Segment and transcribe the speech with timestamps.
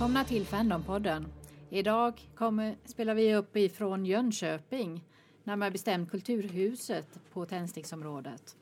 [0.00, 1.26] Välkomna till Fandompodden.
[1.70, 5.04] Idag kommer, spelar vi upp ifrån Jönköping,
[5.44, 8.56] närmare bestämt Kulturhuset på Tändsticksområdet.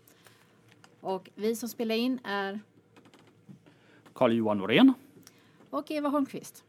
[1.00, 2.61] Och vi som spelar in är
[4.12, 4.95] Carl-Johan Norén.
[5.71, 6.64] och Eva Holmqvist.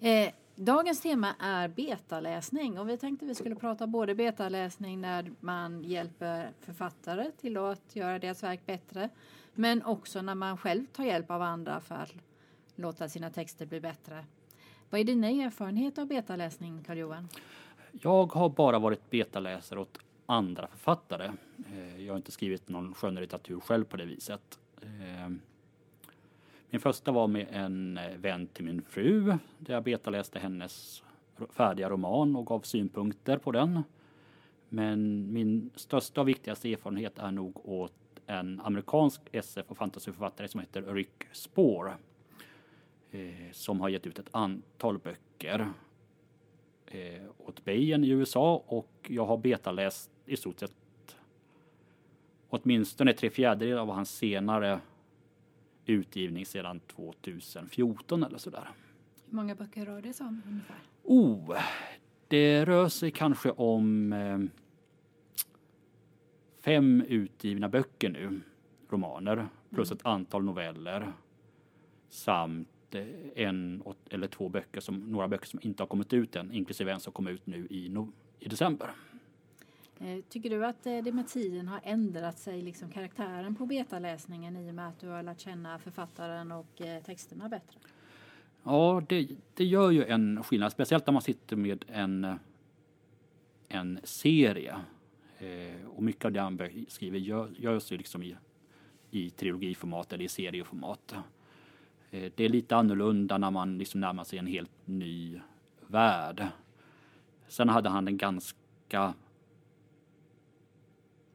[0.00, 5.84] Eh, dagens tema är betaläsning och vi tänkte vi skulle prata både betaläsning när man
[5.84, 9.08] hjälper författare till att göra deras verk bättre
[9.54, 12.14] men också när man själv tar hjälp av andra för att
[12.80, 14.24] låta sina texter bli bättre.
[14.90, 17.28] Vad är dina erfarenheter av betaläsning, Carl-Johan?
[17.92, 21.32] Jag har bara varit betaläsare åt andra författare.
[21.72, 24.58] Eh, jag har inte skrivit någon skönlitteratur själv på det viset.
[24.82, 25.28] Eh,
[26.70, 31.02] min första var med en eh, vän till min fru där jag betaläste hennes
[31.50, 33.82] färdiga roman och gav synpunkter på den.
[34.68, 37.92] Men min största och viktigaste erfarenhet är nog åt
[38.26, 41.94] en amerikansk SF och fantasyförfattare som heter Rick Spore.
[43.12, 45.72] Eh, som har gett ut ett antal böcker
[46.86, 50.72] eh, åt Bayern i USA och jag har betaläst i stort sett
[52.48, 54.80] åtminstone tre fjärdedelar av hans senare
[55.86, 58.70] utgivning sedan 2014 eller sådär.
[59.26, 60.78] Hur många böcker rör det sig om ungefär?
[61.02, 61.58] Oh,
[62.28, 64.38] det rör sig kanske om eh,
[66.60, 68.40] fem utgivna böcker nu,
[68.90, 71.12] romaner, plus ett antal noveller
[72.08, 72.68] samt
[73.34, 77.00] en eller två böcker som några böcker som inte har kommit ut än, inklusive en
[77.00, 78.90] som kom ut nu i, no, i december.
[80.00, 84.56] Eh, Tycker du att eh, det med tiden har ändrat sig, liksom karaktären på betaläsningen
[84.56, 87.78] i och med att du har lärt känna författaren och eh, texterna bättre?
[88.62, 92.38] Ja, det, det gör ju en skillnad, speciellt när man sitter med en,
[93.68, 94.76] en serie.
[95.86, 98.36] Och mycket av det han skriver gör, görs ju liksom i,
[99.10, 101.14] i trilogiformat eller i serieformat.
[102.10, 105.40] Eh, det är lite annorlunda när man liksom närmar sig en helt ny
[105.86, 106.46] värld.
[107.48, 109.14] Sen hade han en ganska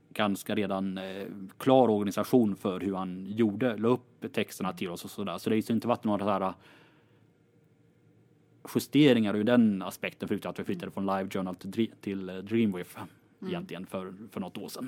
[0.10, 1.28] ganska redan eh,
[1.58, 5.38] klar organisation för hur han gjorde, la upp texterna till oss och sådär.
[5.38, 6.54] Så det har inte varit några här
[8.76, 12.36] justeringar ur den aspekten förutom att vi flyttade från Live Journal till, Dre- till eh,
[12.36, 12.86] Dreamwave
[13.48, 14.86] egentligen för, för något år sedan.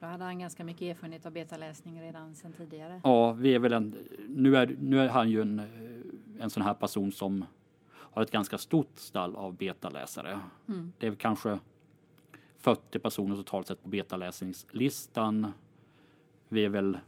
[0.00, 3.00] Då hade han ganska mycket erfarenhet av betaläsning redan sedan tidigare.
[3.04, 3.94] Ja, vi är väl en,
[4.28, 7.44] nu, är, nu är han ju en, eh, en sån här person som
[7.90, 10.40] har ett ganska stort stall av betaläsare.
[10.68, 10.92] Mm.
[10.98, 11.58] Det är kanske
[12.58, 15.52] 40 personer totalt sett på betaläsningslistan.
[16.48, 16.98] Vi är väl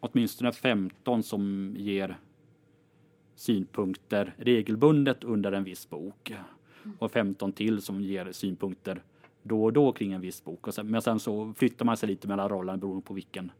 [0.00, 2.18] åtminstone 15 som ger
[3.34, 6.34] synpunkter regelbundet under en viss bok.
[6.98, 9.02] Och 15 till som ger synpunkter
[9.46, 10.66] då och då kring en viss bok.
[10.66, 13.52] Och sen, men sen så flyttar man sig lite mellan rollerna beroende på vilken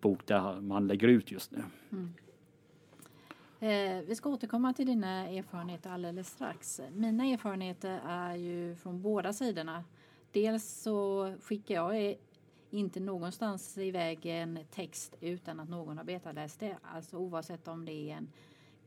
[0.00, 1.62] bok det man lägger ut just nu.
[1.92, 2.14] Mm.
[3.60, 6.80] Eh, vi ska återkomma till dina erfarenheter alldeles strax.
[6.92, 9.84] Mina erfarenheter är ju från båda sidorna.
[10.32, 12.16] Dels så skickar jag
[12.70, 16.76] inte någonstans iväg en text utan att någon har betaläst det.
[16.82, 18.28] Alltså oavsett om det är en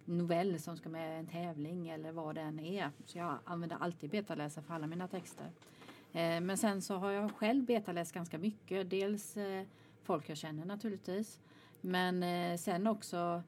[0.05, 2.91] novell som ska med i en tävling eller vad det än är.
[3.05, 5.47] Så jag använder alltid betaläsare för alla mina texter.
[6.13, 8.89] Eh, men sen så har jag själv betaläst ganska mycket.
[8.89, 9.63] Dels eh,
[10.03, 11.39] folk jag känner naturligtvis.
[11.81, 13.43] Men eh, sen också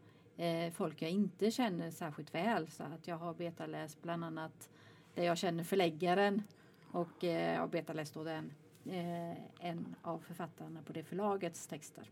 [0.73, 2.67] folk jag inte känner särskilt väl.
[2.67, 4.69] Så att jag har betaläst bland annat
[5.15, 6.43] där jag känner förläggaren
[6.91, 8.51] och jag har betaläst då den,
[9.59, 12.03] en av författarna på det förlagets texter.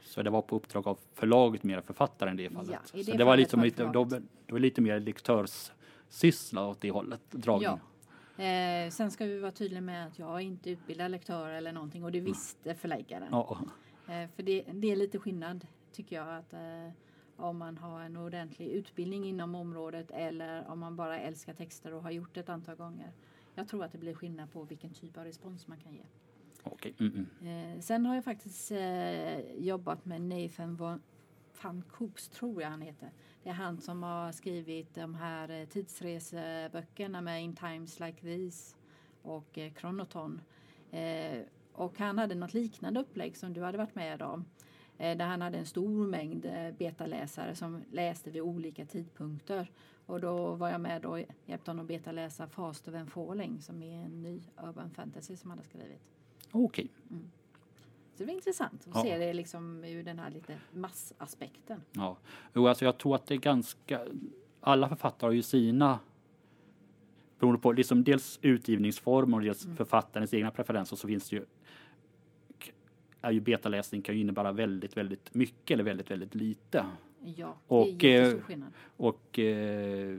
[0.00, 2.70] Så det var på uppdrag av förlaget mer än författaren i det fallet.
[2.92, 4.80] Ja, i så det det var liksom var det lite, då, då är det lite
[4.80, 7.68] mer lektörssyssla åt det hållet, dragning.
[7.68, 7.78] Ja.
[8.38, 12.12] Eh, sen ska vi vara tydliga med att jag inte utbildad lektör eller någonting och
[12.12, 13.28] det visste förläggaren.
[13.30, 13.58] Ja,
[14.08, 16.90] Eh, för det, det är lite skillnad tycker jag att eh,
[17.36, 22.02] om man har en ordentlig utbildning inom området eller om man bara älskar texter och
[22.02, 23.12] har gjort det ett antal gånger.
[23.54, 26.02] Jag tror att det blir skillnad på vilken typ av respons man kan ge.
[26.62, 26.94] okej.
[26.98, 27.74] Mm, mm.
[27.74, 31.02] Eh, sen har jag faktiskt eh, jobbat med Nathan von,
[31.62, 33.10] van Coops, tror jag han heter.
[33.46, 38.76] Det är han som har skrivit de här eh, tidsreseböckerna med In Times Like These
[39.22, 40.40] och eh, Chronoton.
[40.90, 41.40] Eh,
[41.72, 44.44] och han hade något liknande upplägg som du hade varit med om.
[44.98, 49.70] Eh, där han hade en stor mängd eh, betaläsare som läste vid olika tidpunkter.
[50.06, 54.22] Och då var jag med och hjälpte honom betaläsa Faster than Falling som är en
[54.22, 56.02] ny urban fantasy som han har skrivit.
[56.50, 56.90] Okej.
[58.16, 59.02] Så det var intressant att Ja.
[59.02, 61.80] se det liksom ur den här lite massaspekten.
[61.92, 62.16] Ja.
[62.54, 64.00] Jo, alltså jag tror att det är ganska...
[64.60, 65.98] Alla författare har ju sina...
[67.38, 69.76] Beroende på liksom dels utgivningsform och dels Mm.
[69.76, 71.44] författarens egna preferenser så finns det ju...
[73.20, 76.86] är ju betaläsning kan ju innebära väldigt, väldigt mycket eller väldigt, väldigt lite.
[77.36, 78.72] Ja, Och, det är eh, jättestor skillnad.
[78.96, 80.18] Och eh,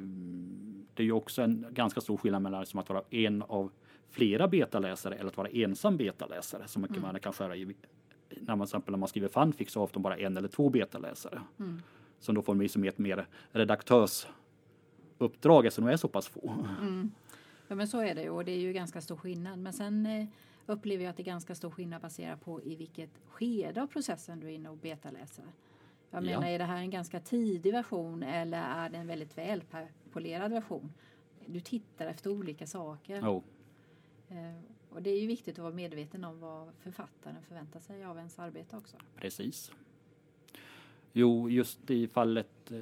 [0.93, 3.71] det är ju också en ganska stor skillnad mellan liksom att vara en av
[4.09, 6.67] flera betaläsare eller att vara ensam betaläsare.
[6.67, 7.65] Så mycket man kan skära i.
[7.65, 7.75] När
[8.55, 11.41] man, till exempel när man skriver fanfic så har ofta bara en eller två betaläsare.
[11.59, 11.81] Mm.
[12.19, 16.65] Som då får liksom ett mer redaktörsuppdrag eftersom de är så pass få.
[16.81, 17.11] Mm.
[17.67, 19.59] Ja men så är det ju och det är ju ganska stor skillnad.
[19.59, 20.27] Men sen eh,
[20.65, 24.39] upplever jag att det är ganska stor skillnad baserat på i vilket skede av processen
[24.39, 25.45] du är inne och betaläser.
[26.11, 26.25] Jag Ja.
[26.25, 30.93] menar är det här en ganska tidig version eller är det en väldigt välpolerad version?
[31.45, 33.19] Du tittar efter olika saker.
[33.23, 33.43] Jo, Eh,
[34.89, 38.39] och det är ju viktigt att vara medveten om vad författaren förväntar sig av ens
[38.39, 38.97] arbete också.
[39.15, 39.71] precis.
[41.13, 42.77] Jo, just i fallet eh,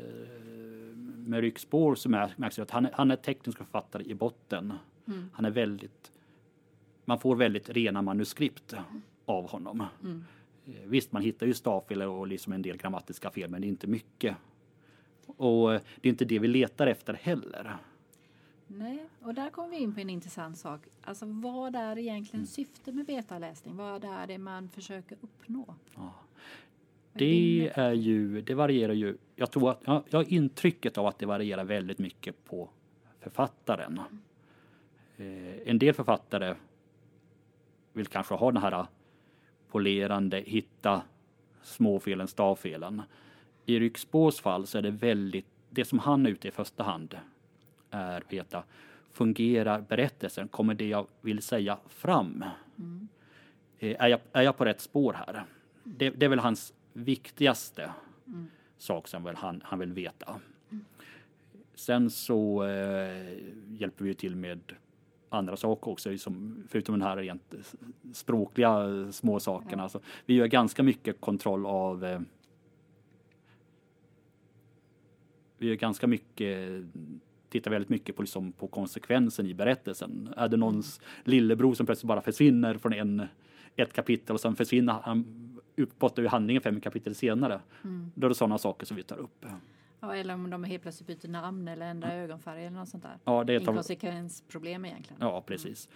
[1.28, 4.74] med Ryckspår så mär- märks det att han, är- han är teknisk författare i botten.
[5.08, 5.30] Mm.
[5.34, 6.12] Han är väldigt,
[7.06, 8.74] man får väldigt rena manuskript
[9.26, 9.84] av honom.
[10.04, 10.24] Mm.
[10.66, 13.70] Eh, Visst, man hittar ju stavfel och liksom en del grammatiska fel, men det är
[13.70, 14.36] inte mycket.
[15.26, 17.78] Och eh, det är inte det vi letar efter heller.
[18.68, 20.82] Nej, och där kommer vi in på en intressant sak.
[21.04, 22.48] Alltså vad är egentligen Mm.
[22.48, 23.76] syftet med betaläsning?
[23.78, 25.76] Vad är det man försöker uppnå?
[25.96, 26.14] Ja.
[27.14, 29.18] Det är ju, det varierar ju.
[29.36, 32.70] Jag tror att, jag, jag har intrycket av att det varierar väldigt mycket på
[33.20, 34.02] författaren.
[35.18, 36.56] Eh, en del författare
[37.94, 38.86] vill kanske ha den här
[39.68, 41.02] polerande, hitta
[41.62, 43.02] småfelen, stavfelen.
[43.66, 47.18] I Ryxbås fall så är det väldigt, det som han är ute i första hand
[47.96, 48.64] är veta,
[49.12, 50.48] fungerar berättelsen?
[50.48, 52.46] Kommer det jag vill säga fram?
[52.78, 53.08] Mm.
[53.80, 55.46] Är jag, är jag på rätt spår här?
[55.84, 57.92] Det, det är väl hans viktigaste
[58.28, 58.48] Mm.
[58.78, 60.40] sak som väl han, han vill veta.
[61.76, 63.38] Sen så eh,
[63.68, 64.60] hjälper vi till med
[65.30, 67.54] andra saker också, som, förutom den här rent
[68.14, 69.84] språkliga eh, små sakerna.
[69.84, 69.90] Ja.
[69.90, 72.20] Så vi gör ganska mycket kontroll av eh,
[75.58, 76.84] vi gör ganska mycket
[77.50, 80.34] tittar väldigt mycket på, liksom, på konsekvensen i berättelsen.
[80.38, 83.28] Är det någons lillebror som plötsligt bara försvinner från en,
[83.76, 85.42] ett kapitel och sen försvinner han
[85.78, 87.62] uppåt i handlingen fem kapitel senare.
[87.84, 88.12] Mm.
[88.16, 89.46] Då är det sådana saker som vi tar upp.
[90.00, 93.18] Ja, eller om de helt plötsligt byter namn eller ändrar ögonfärg eller något sånt där.
[93.24, 95.22] Ja, det är ett Inkonsekvensproblem egentligen.
[95.22, 95.90] ja precis.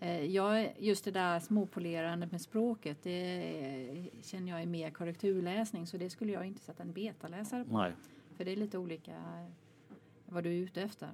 [0.00, 5.96] Eh, Jag, just det där småpolerandet med språket, det känner jag är mer korrekturläsning så
[5.96, 7.78] det skulle jag inte sätta en betaläsare på.
[7.78, 7.92] Nej.
[8.36, 9.12] För det är lite olika
[10.28, 11.08] vad du är ute efter.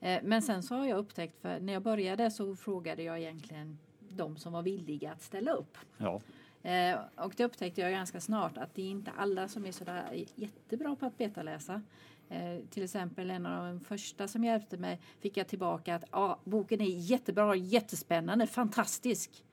[0.00, 3.78] Eh, Men sen så har jag upptäckt, för när jag började så frågade jag egentligen
[4.08, 5.78] de som var villiga att ställa upp.
[5.98, 6.20] Ja,
[6.64, 10.24] Eh, och det upptäckte jag ganska snart att det är inte alla som är sådär
[10.34, 11.82] jättebra på att betaläsa.
[12.28, 16.36] Eh, till exempel en av de första som hjälpte mig fick jag tillbaka att ah,
[16.44, 19.44] boken är jättebra, jättespännande, fantastisk.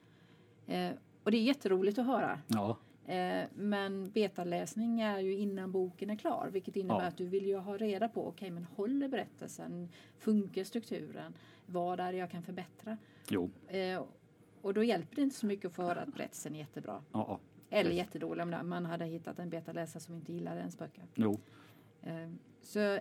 [1.23, 2.39] Och det är jätteroligt att höra.
[2.47, 2.77] ja,
[3.09, 7.07] Eh, men betaläsning är ju innan boken är klar, vilket innebär Ja.
[7.07, 11.33] att du vill ju ha reda på, okej men håller berättelsen, funkar strukturen,
[11.65, 12.97] vad är det jag kan förbättra?
[13.29, 14.03] jo, Eh,
[14.61, 17.03] och då hjälper det inte så mycket att få höra att berättelsen är jättebra.
[17.11, 17.39] ja, ja,
[17.77, 21.03] Eller jättedålig om man hade hittat en betaläsare som inte gillade ens böcker.
[21.15, 21.39] jo,
[22.01, 22.29] Eh,
[22.61, 22.99] så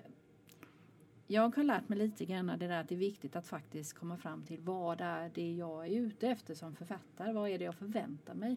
[1.26, 4.16] jag har lärt mig lite grann det där att det är viktigt att faktiskt komma
[4.16, 7.32] fram till vad är det jag är ute efter som författare?
[7.32, 8.56] Vad är det jag förväntar mig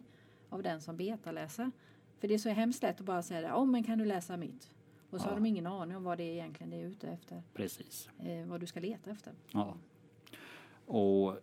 [0.52, 1.70] av den som betaläser?
[2.18, 4.36] För det är så hemskt lätt att bara säga det, oh, men kan du läsa
[4.36, 4.70] mitt?
[5.10, 5.30] Och så Ja.
[5.30, 8.08] har de ingen aning om vad det är egentligen det är ute efter, precis.
[8.18, 9.32] eh, vad du ska leta efter.
[9.52, 9.76] Ja.
[10.86, 11.36] Och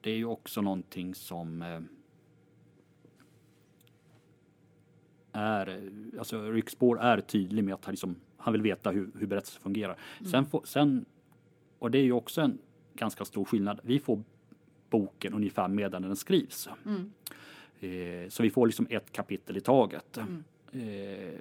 [0.00, 1.80] det är ju också någonting som eh,
[5.32, 9.62] är, alltså Ryckspår är tydlig med att han, liksom, han vill veta hur, hur berättelsen
[9.62, 9.98] fungerar.
[10.30, 11.04] Sen, får, sen,
[11.78, 12.58] och det är ju också en
[12.94, 14.22] ganska stor skillnad, vi får
[14.90, 16.68] boken ungefär medan den skrivs.
[16.86, 17.12] Mm.
[17.80, 20.16] Eh, så vi får liksom ett kapitel i taget.
[20.18, 20.44] Mm.
[20.72, 21.34] Eh,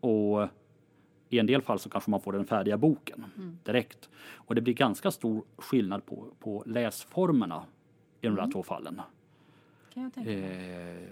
[0.00, 0.48] och
[1.28, 3.58] i en del fall så kanske man får den färdiga boken Mm.
[3.64, 4.08] direkt.
[4.34, 7.64] Och det blir ganska stor skillnad på, på läsformerna
[8.20, 8.52] i de där Mm.
[8.52, 9.00] två fallen.
[9.94, 10.30] Kan jag tänka.
[10.32, 11.08] Eh,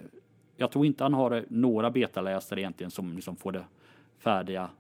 [0.57, 3.65] jag tror inte han har några betaläsare egentligen som liksom får det
[4.19, 4.71] färdiga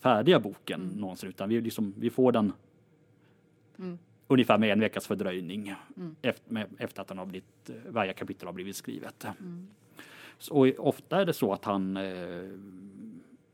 [0.00, 0.94] färdiga boken Mm.
[0.96, 2.52] någonsin utan vi, liksom, vi får den
[3.78, 3.98] Mm.
[4.28, 6.16] Ungefär med en veckas fördröjning Mm.
[6.22, 9.24] efter, med, efter att den har blivit, eh, varje kapitel har blivit skrivet.
[9.24, 9.66] Mm.
[10.38, 12.02] Så, och ofta är det så att han eh,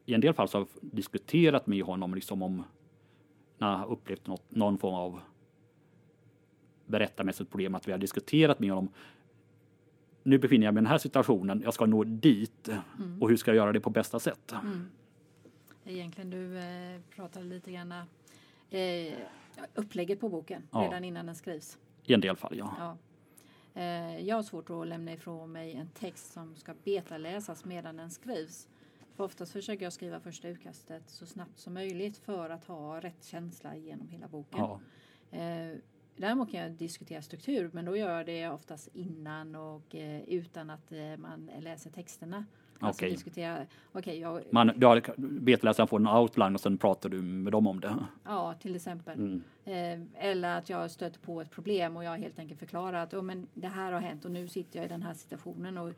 [0.06, 2.64] i en del fall så har diskuterat med honom liksom om
[3.58, 5.20] när han upplevt något, någon form av
[6.86, 8.88] berättarmässigt problem att vi har diskuterat med honom.
[10.22, 11.60] Nu befinner jag mig i den här situationen.
[11.64, 13.22] Jag ska nå dit Mm.
[13.22, 14.52] och hur ska jag göra det på bästa sätt?
[14.62, 14.86] Mm.
[15.84, 17.92] Egentligen du eh, pratade lite grann
[18.70, 19.12] eh,
[19.74, 20.78] upplägget på boken Ja.
[20.80, 21.78] redan innan den skrivs.
[22.04, 22.74] I en del fall, ja.
[22.78, 22.96] Ja.
[23.80, 28.10] Eh, jag har svårt att lämna ifrån mig en text som ska betaläsas medan den
[28.10, 28.68] skrivs.
[29.16, 33.24] För oftast försöker jag skriva första utkastet så snabbt som möjligt för att ha rätt
[33.24, 34.60] känsla genom hela boken.
[34.60, 34.80] Ja.
[35.38, 35.76] Eh,
[36.16, 40.70] däremot kan jag diskutera struktur men då gör jag det oftast innan och eh, utan
[40.70, 42.44] att man läser texterna.
[42.80, 43.10] Alltså Okej.
[43.10, 45.02] diskutera, okej, jag, Man, du har,
[45.40, 47.96] betaläsaren får en outline och sen pratar du med dem om det.
[48.24, 49.18] ja till exempel.
[49.18, 49.42] Mm.
[49.64, 53.22] Eh, eller att jag stöter på ett problem och jag helt enkelt förklarar att oh,
[53.22, 55.92] men det här har hänt och nu sitter jag i den här situationen och,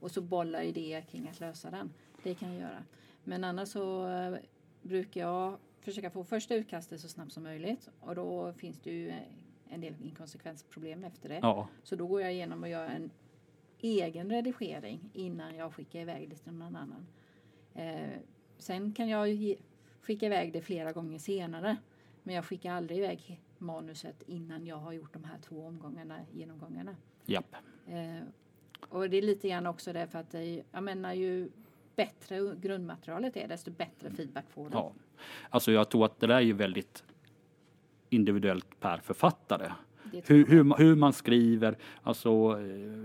[0.00, 1.90] och så bollar idéer kring att lösa den.
[2.22, 2.82] Det kan jag göra.
[3.24, 4.34] Men annars så eh,
[4.82, 9.12] brukar jag försöka få första utkastet så snabbt som möjligt och då finns det ju
[9.68, 11.38] en del inkonsekvensproblem efter det.
[11.42, 13.10] Ja, Så då går jag igenom och gör en
[13.82, 17.06] egen redigering innan jag skickar iväg det till någon annan.
[17.74, 18.18] Eh,
[18.58, 19.56] sen kan jag ge,
[20.00, 21.76] skicka iväg det flera gånger senare.
[22.22, 26.96] Men jag skickar aldrig iväg manuset innan jag har gjort de här två omgångarna, genomgångarna.
[27.24, 27.56] japp.
[27.86, 28.22] Eh,
[28.88, 31.50] och det är lite grann också därför att det jag menar ju
[31.96, 34.76] bättre grundmaterialet är desto bättre feedback får du.
[34.76, 34.92] Ja.
[35.50, 37.04] Alltså jag tror att det där är ju väldigt
[38.10, 39.72] individuellt per författare.
[40.26, 42.96] Hur, hur, hur man skriver, alltså eh,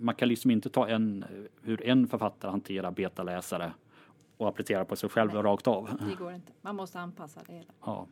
[0.00, 1.24] man kan liksom inte ta en,
[1.62, 3.72] hur en författare hanterar betaläsare
[4.36, 5.42] och applicera på sig själv Nej.
[5.42, 5.90] rakt av.
[6.08, 6.52] Det går inte.
[6.62, 7.72] Man måste anpassa det hela.
[7.84, 8.06] Ja,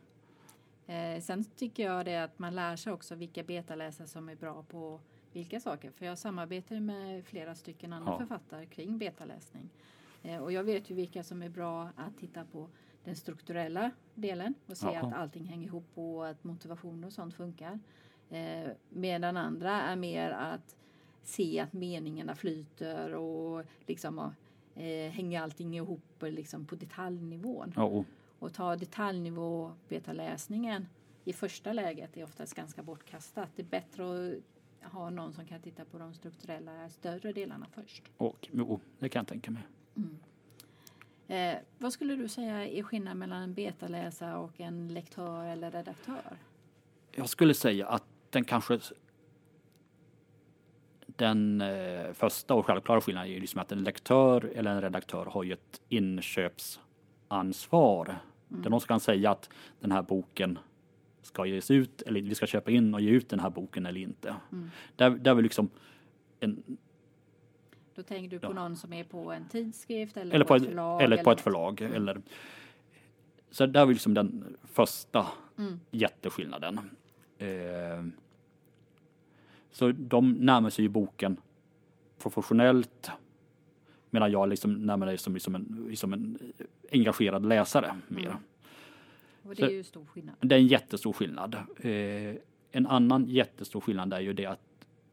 [0.85, 4.63] Eh, sen tycker jag det att man lär sig också vilka betaläsare som är bra
[4.63, 4.99] på
[5.33, 5.91] vilka saker.
[5.91, 8.17] För jag samarbetar ju med flera stycken andra Ja.
[8.17, 9.69] författare kring betaläsning.
[10.23, 12.67] Eh, och jag vet ju vilka som är bra att titta på
[13.03, 15.07] den strukturella delen och se Jaha.
[15.07, 17.79] att allting hänger ihop och att motivation och sånt funkar.
[18.29, 20.75] Eh, medan andra är mer att
[21.23, 24.19] se att meningarna flyter och liksom
[24.75, 27.73] eh, hänger allting ihop liksom på detaljnivån.
[27.75, 28.03] ja
[28.39, 30.87] och- ta detaljnivå betaläsningen
[31.25, 33.49] i första läget är oftast ganska bortkastat.
[33.55, 34.03] Det är bättre
[34.81, 38.03] att ha någon som kan titta på de strukturella större delarna först.
[38.17, 39.63] och jo, det kan jag tänka mig.
[41.27, 46.37] Eh, vad skulle du säga är skillnaden mellan en betaläsare och en lektör eller redaktör?
[47.11, 48.79] Jag skulle säga att den kanske
[51.05, 55.25] den eh, första och självklara skillnaden är ju liksom att en lektör eller en redaktör
[55.25, 58.15] har ju ett inköpsansvar.
[58.47, 60.59] Det är någon kan säga att den här boken
[61.21, 64.01] ska ges ut eller vi ska köpa in och ge ut den här boken eller
[64.01, 64.35] inte.
[64.95, 65.69] Där, där är vi liksom
[66.39, 66.63] en,
[67.95, 68.53] Då tänker du på Ja.
[68.53, 71.01] någon som är på en tidskrift eller, eller på ett, förlag?
[71.01, 71.81] eller på ett förlag.
[71.81, 72.21] Eller,
[73.51, 75.79] så där är liksom den första Mm.
[75.91, 76.79] jätteskillnaden.
[77.39, 78.03] Eh,
[79.71, 81.37] så de närmar sig ju boken
[82.17, 83.09] professionellt
[84.09, 86.39] medan jag liksom närmar mig som, som, en, som en
[86.91, 88.25] engagerad läsare mer.
[88.25, 88.37] Mm.
[89.43, 90.35] Och det är Så- ju stor skillnad.
[90.39, 91.55] Det är en jättestor skillnad.
[91.77, 92.35] Eh,
[92.71, 94.59] en annan jättestor skillnad är ju det att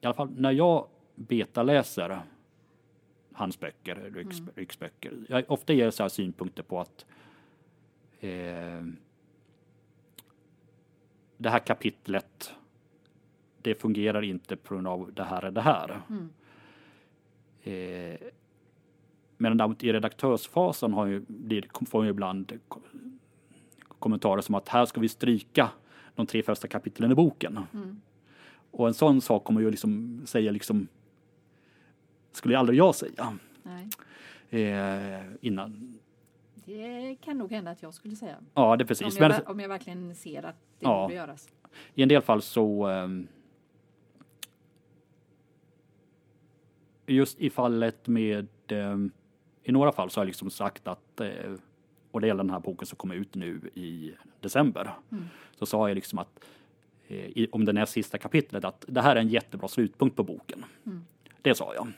[0.01, 2.21] i alla fall när jag betaläser
[3.33, 4.51] hans böcker, Rycks, Mm.
[4.55, 7.07] Rycks böcker, jag ofta ger så här synpunkter på att
[8.21, 8.83] eh,
[11.37, 12.55] det här kapitlet
[13.63, 16.01] det fungerar inte på grund av det här och det här.
[16.09, 16.29] Mm.
[17.63, 18.19] Eh,
[19.37, 21.25] men i redaktörsfasen har ju,
[21.87, 22.81] får jag ibland ko-
[23.89, 25.71] kommentarer som att här ska vi stryka
[26.15, 27.59] de tre första kapitlen i boken.
[27.73, 28.01] Mm.
[28.71, 30.89] Och en sån sak kommer ju liksom säga liksom
[32.33, 33.39] skulle aldrig jag säga
[34.51, 35.99] eh, innan.
[36.67, 38.37] Det kan nog hända att jag skulle säga.
[38.55, 39.19] Ja, det är Om precis.
[39.19, 41.03] jag, Men ver- om jag verkligen ser att det Ja.
[41.03, 41.49] borde göras.
[41.95, 43.29] i en del fall så ehm,
[47.07, 49.11] just i fallet med ehm,
[49.63, 51.31] i några fall så har jag liksom sagt att eh,
[52.11, 54.91] och det gäller den här boken som kommer ut nu i december.
[55.13, 55.25] Mm.
[55.59, 56.45] Så sa jag liksom att
[57.09, 60.65] eh, om den är sista kapitlet att det här är en jättebra slutpunkt på boken.
[60.87, 61.05] Mm.
[61.43, 61.89] Det sa jag.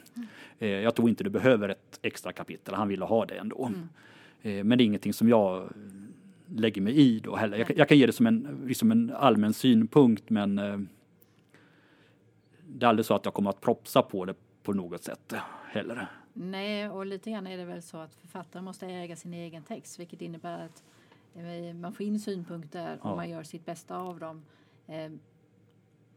[0.58, 2.74] Eh, jag tror inte du behöver ett extra kapitel.
[2.74, 3.66] Han ville ha det ändå.
[3.66, 3.88] Mm.
[4.42, 5.72] Eh, men det är ingenting som jag
[6.46, 7.58] lägger mig i då heller.
[7.58, 10.78] Jag, kan- jag kan ge det som en, liksom en allmän synpunkt men eh,
[12.68, 15.34] det är aldrig så att jag kommer att propsa på det på något sätt
[15.68, 16.06] heller.
[16.32, 20.00] Nej, och lite grann är det väl så att författaren måste äga sin egen text,
[20.00, 20.82] vilket innebär att
[21.34, 23.16] eh, man får in synpunkter och Ja.
[23.16, 24.42] man gör sitt bästa av dem.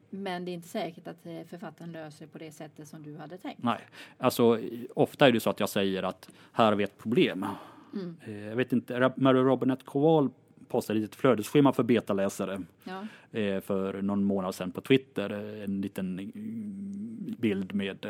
[0.09, 3.63] Men det är inte säkert att författaren löser på det sättet som du hade tänkt.
[3.63, 3.79] Nej,
[4.17, 4.59] alltså
[4.95, 7.45] ofta är det så att jag säger att här har vi ett problem.
[7.93, 8.15] Mm.
[8.25, 10.29] Eh, Jag vet inte, Mary Robinette Kowal
[10.67, 13.07] postade ett flödesschema för betaläsare Ja,
[13.39, 15.29] eh, för någon månad sedan på Twitter.
[15.57, 16.31] eh, En liten
[17.39, 18.05] bild med,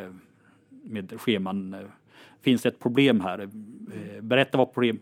[0.83, 1.75] med scheman.
[2.41, 3.50] Finns det ett problem här?
[4.21, 5.00] Berätta vad problem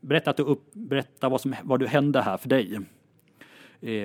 [0.00, 2.78] Berätta, att du upp, berätta vad, som, vad du hände här för dig.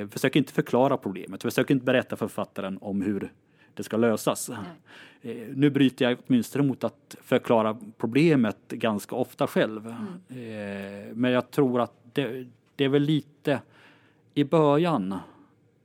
[0.10, 1.42] Försök inte förklara problemet.
[1.42, 3.32] Försök inte berätta för författaren om hur
[3.74, 4.50] det ska lösas.
[4.50, 9.96] Eh, nu bryter jag åtminstone mot att förklara problemet ganska ofta själv.
[10.28, 11.20] Mm.
[11.20, 13.62] Men jag tror att det, det, är väl lite
[14.34, 15.20] i början när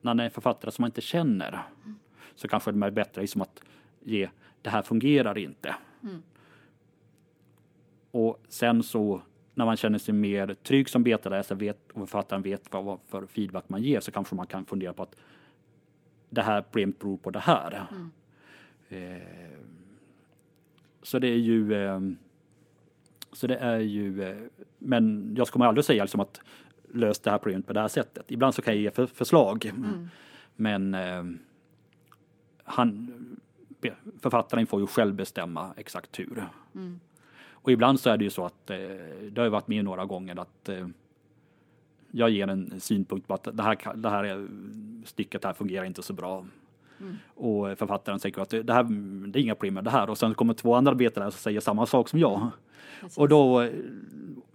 [0.00, 1.98] man är författare som man inte känner mm.
[2.34, 3.60] så kanske det är bättre liksom att
[4.00, 4.28] ge
[4.62, 5.74] det här fungerar inte.
[6.02, 6.22] Mm.
[8.10, 9.22] Och sen så
[9.54, 13.26] när man känner sig mer trygg som betaläsare vet, och författaren vet vad, vad för
[13.26, 15.16] feedback man ger så kanske man kan fundera på att
[16.30, 17.86] det här problemet beror på det här.
[17.90, 18.10] Mm.
[18.88, 19.58] Eh,
[21.02, 22.00] så det är ju eh,
[23.32, 24.36] så det är ju, eh,
[24.78, 26.40] men jag kommer aldrig säga liksom att
[26.94, 28.30] lös det här problemet på det här sättet.
[28.30, 29.66] Ibland så kan jag ge för, förslag.
[29.66, 30.08] Mm.
[30.56, 31.24] Men eh,
[32.64, 33.12] han,
[34.22, 36.44] författaren får ju själv bestämma exakt hur.
[36.74, 37.00] Mm.
[37.50, 38.78] Och ibland så är det ju så att eh,
[39.30, 40.88] det har varit med några gånger att eh,
[42.10, 44.48] jag ger en synpunkt på att det här, det här
[45.04, 46.46] stycket här fungerar inte så bra.
[47.00, 47.16] Mm.
[47.34, 48.82] Och författaren säger att det, här,
[49.28, 51.60] det är inga problem med det här och sen kommer två andra arbetare som säger
[51.60, 52.50] samma sak som jag.
[53.00, 53.18] Precis.
[53.18, 53.68] Och då,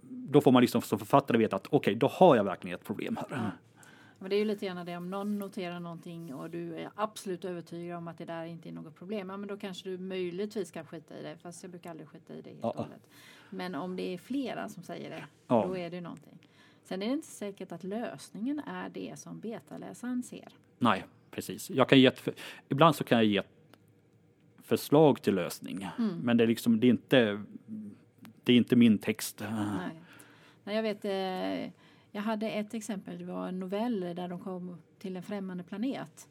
[0.08, 2.84] då får man liksom som författare veta att okej, okay, då har jag verkligen ett
[2.84, 3.38] problem här.
[3.38, 3.50] Mm.
[4.18, 7.44] Men det är ju lite grann det om någon noterar någonting och du är absolut
[7.44, 9.30] övertygad om att det där inte är något problem.
[9.30, 11.36] Ja, men då kanske du möjligtvis kan skita i det.
[11.36, 12.70] Fast jag brukar aldrig skita i det helt ja.
[12.70, 13.06] och hållet.
[13.50, 15.64] Men om det är flera som säger det, ja.
[15.66, 16.38] då är det någonting.
[16.84, 20.48] Sen är det inte säkert att lösningen är det som betaläsaren ser.
[20.78, 21.70] Nej, precis.
[21.70, 22.28] Jag kan ge ett,
[22.68, 23.76] ibland så kan jag ge ett
[24.62, 25.88] förslag till lösning.
[25.98, 26.18] Mm.
[26.18, 27.42] Men det är liksom, det är inte,
[28.44, 29.40] det är inte min text.
[29.40, 30.00] Nej.
[30.64, 31.72] Nej, jag vet, eh,
[32.10, 36.28] jag hade ett exempel, det var en novell där de kom till en främmande planet.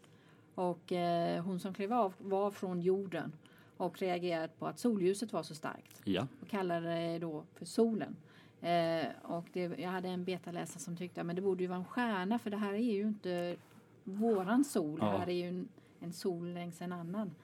[0.55, 3.31] Och eh, hon som klev av var från jorden
[3.77, 6.01] och reagerade på att solljuset var så starkt.
[6.03, 6.27] Ja.
[6.41, 8.15] Och kallade det då för solen.
[8.63, 11.85] Eh, och det, jag hade en betaläsare som tyckte att det borde ju vara en
[11.85, 13.55] stjärna för det här är ju inte
[14.03, 14.99] våran sol.
[15.01, 15.11] Ja.
[15.11, 15.67] Det här är ju en,
[15.99, 17.35] en sol längs en annan.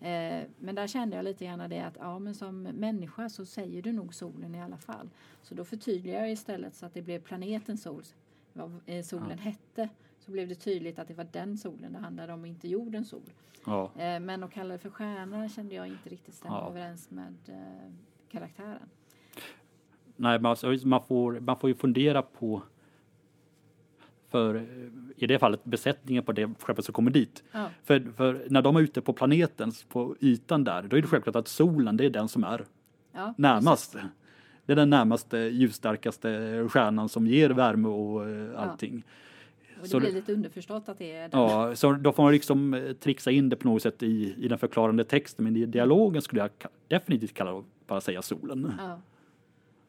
[0.00, 3.82] Eh, men där kände jag lite grann det att ja, men som människa så säger
[3.82, 5.10] du nog solen i alla fall.
[5.42, 8.02] Så då förtydligar jag istället så att det blev planeten sol,
[8.52, 9.36] vad eh, solen ja.
[9.36, 9.88] hette.
[10.18, 13.32] Så blev det tydligt att det var den solen det handlade om, inte jordens sol.
[13.66, 13.90] Ja.
[13.96, 17.92] Eh, men att kalla det för stjärna kände jag inte riktigt stämde överens med eh,
[18.28, 18.88] karaktären.
[20.20, 22.62] Nej, man, man, får, man får ju fundera på
[24.28, 24.66] för
[25.16, 27.44] i det fallet besättningen på det skeppet som kommer dit.
[27.52, 27.66] Ja.
[27.84, 31.36] För, för, när de är ute på planeten, på ytan där, då är det självklart
[31.36, 32.64] att solen det är den som är
[33.12, 33.92] ja, närmast.
[33.92, 34.10] Precis.
[34.66, 39.04] Det är den närmaste ljusstarkaste stjärnan som ger värme och eh, allting.
[39.06, 39.76] Ja.
[39.76, 41.40] Och det så, blir lite underförstått att det är den.
[41.40, 44.48] Ja, så då får man liksom eh, trixa in det på något sätt i, i
[44.48, 45.44] den förklarande texten.
[45.44, 46.50] Men i dialogen skulle jag
[46.88, 48.72] definitivt kalla det bara säga solen.
[48.78, 49.00] Ja.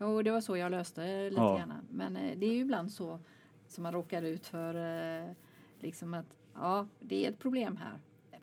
[0.02, 1.58] Och det var så jag löste lite ja.
[1.58, 1.74] grann.
[1.90, 3.20] Men eh, det är ju ibland så
[3.68, 4.76] som man råkar ut för.
[4.76, 5.32] Eh,
[5.80, 8.00] liksom att ja, det är ett problem här.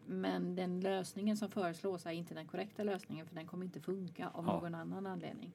[0.07, 4.29] Men den lösningen som föreslås är inte den korrekta lösningen för den kommer inte funka
[4.29, 4.53] av ja.
[4.53, 5.53] någon annan anledning.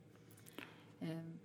[0.99, 1.39] Ehm,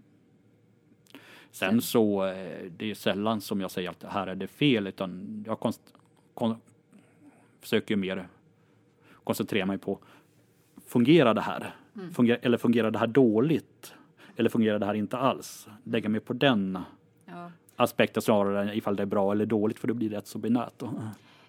[1.50, 5.44] sen, så eh, det är sällan som jag säger att här är det fel utan
[5.46, 5.80] jag konst,
[6.34, 6.56] kon,
[7.60, 8.28] försöker mer
[9.24, 9.98] koncentrera mig på
[10.86, 11.74] fungerar det här?
[11.96, 12.14] Mm.
[12.14, 13.94] Funger, eller fungerar det här dåligt?
[14.38, 15.68] Eller fungerar det här inte alls?
[15.84, 16.78] Lägga mig på den
[17.24, 20.38] ja aspekter snarare än ifall det är bra eller dåligt för det blir rätt så
[20.38, 20.82] binärt.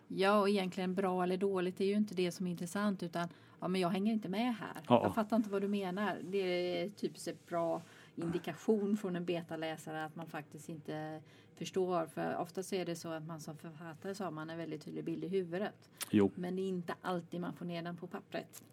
[0.08, 3.28] Ja, och egentligen bra eller dåligt är ju inte det som är intressant utan
[3.60, 4.82] ja, men jag hänger inte med här.
[4.88, 5.04] Ja.
[5.04, 6.18] Jag fattar inte vad du menar.
[6.24, 7.82] Det är typiskt ett bra
[8.16, 11.22] indikation från en betaläsare att man faktiskt inte
[11.56, 12.06] förstår.
[12.06, 15.04] För oftast är det så att man som författare så har man en väldigt tydlig
[15.04, 15.90] bild i huvudet.
[16.10, 16.32] Jo.
[16.36, 18.64] Men det är inte alltid man får ner den på pappret.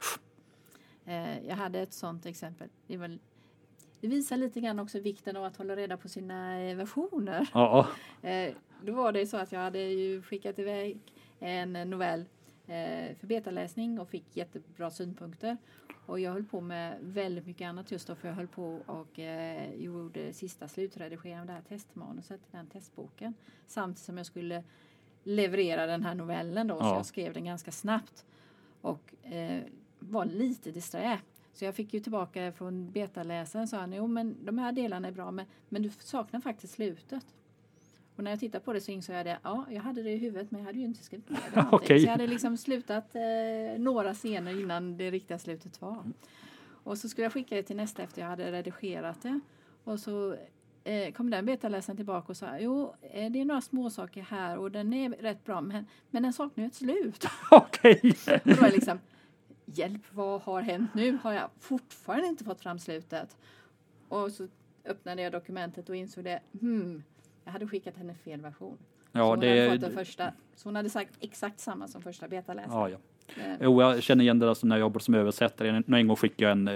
[1.04, 2.68] Eh, jag hade ett sånt exempel.
[2.86, 3.18] Det var
[4.00, 7.48] det visar lite grann också vikten av att hålla reda på sina eh, versioner.
[7.54, 7.86] Ja.
[8.22, 10.98] Eh, då var det så att jag hade ju skickat iväg
[11.38, 12.20] en novell
[12.66, 15.56] eh, för betaläsning och fick jättebra synpunkter.
[16.06, 19.18] Och jag höll på med väldigt mycket annat just då för jag höll på och
[19.76, 23.34] gjorde sista slutredigeringen av det här testmanuset, den testboken.
[23.66, 24.64] Samtidigt som jag skulle
[25.26, 26.90] leverera den här novellen då ja.
[26.90, 28.24] så jag skrev den ganska snabbt.
[28.80, 29.62] Och eh,
[29.98, 31.18] var lite disträ.
[31.56, 35.12] Så jag fick ju tillbaka från betaläsaren sa han, jo men de här delarna är
[35.12, 37.26] bra men, men du saknar faktiskt slutet.
[38.16, 40.16] Och när jag tittar på det så insåg jag det, ja jag hade det i
[40.16, 41.98] huvudet men jag hade ju inte skrivit ner det okay.
[42.00, 46.04] Så jag hade liksom slutat eh, några scener innan det riktiga slutet var.
[46.68, 49.40] Och så skulle jag skicka det till nästa efter jag hade redigerat det.
[49.84, 50.36] Och så
[50.84, 54.58] eh, kom den betaläsaren tillbaka och sa, jo eh, det är några små saker här
[54.58, 57.24] och den är rätt bra men, men den saknar ju ett slut.
[57.50, 58.00] Okej.
[58.02, 58.34] Okay.
[58.44, 58.98] och då var liksom,
[59.78, 61.18] hjälp, vad har hänt nu?
[61.22, 63.36] Har jag fortfarande inte fått fram slutet?
[64.08, 64.48] Och så
[64.84, 67.02] öppnade jag dokumentet och insåg det, hmm,
[67.44, 68.78] jag hade skickat henne fel version.
[69.12, 69.60] Ja, så hon det...
[69.60, 72.80] hade fått den första, så hon hade sagt exakt samma som första betaläsaren.
[72.80, 72.98] Ja, ja.
[73.36, 75.82] Eh, Jo, jag känner igen det alltså när jag jobbade som översättare.
[75.86, 76.68] En gång skickade jag en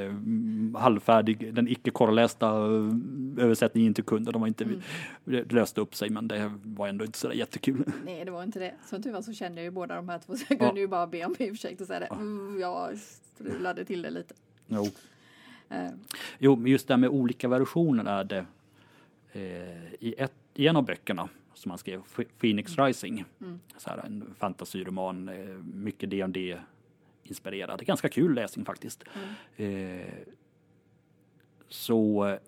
[0.75, 4.33] eh, halvfärdig, den icke korrelästa eh, översättningen till kunden.
[4.33, 4.81] De var inte, Mm.
[5.25, 7.85] Det löste upp sig men det var ändå inte sådär jättekul.
[8.05, 8.75] Nej, det var inte det.
[8.87, 10.87] Som tur var så kände jag ju båda de här två så jag kunde ju
[10.87, 12.07] bara be om ursäkt och säga det.
[12.07, 12.99] Mm, jag
[13.35, 14.35] strulade till det lite.
[14.67, 14.89] Jo.
[15.69, 15.89] Eh,
[16.39, 18.45] Jo, men just det här med olika versioner är det
[19.33, 23.61] eh, i, ett, i en av böckerna som han skrev, Ph- Phoenix Rising, Mm.
[23.77, 26.59] så här, en fantasyroman, eh, mycket D&D
[27.23, 27.87] inspirerad.
[27.87, 29.05] Ganska kul läsning faktiskt.
[29.57, 30.01] Mm.
[30.01, 30.15] Eh,
[31.69, 32.39] så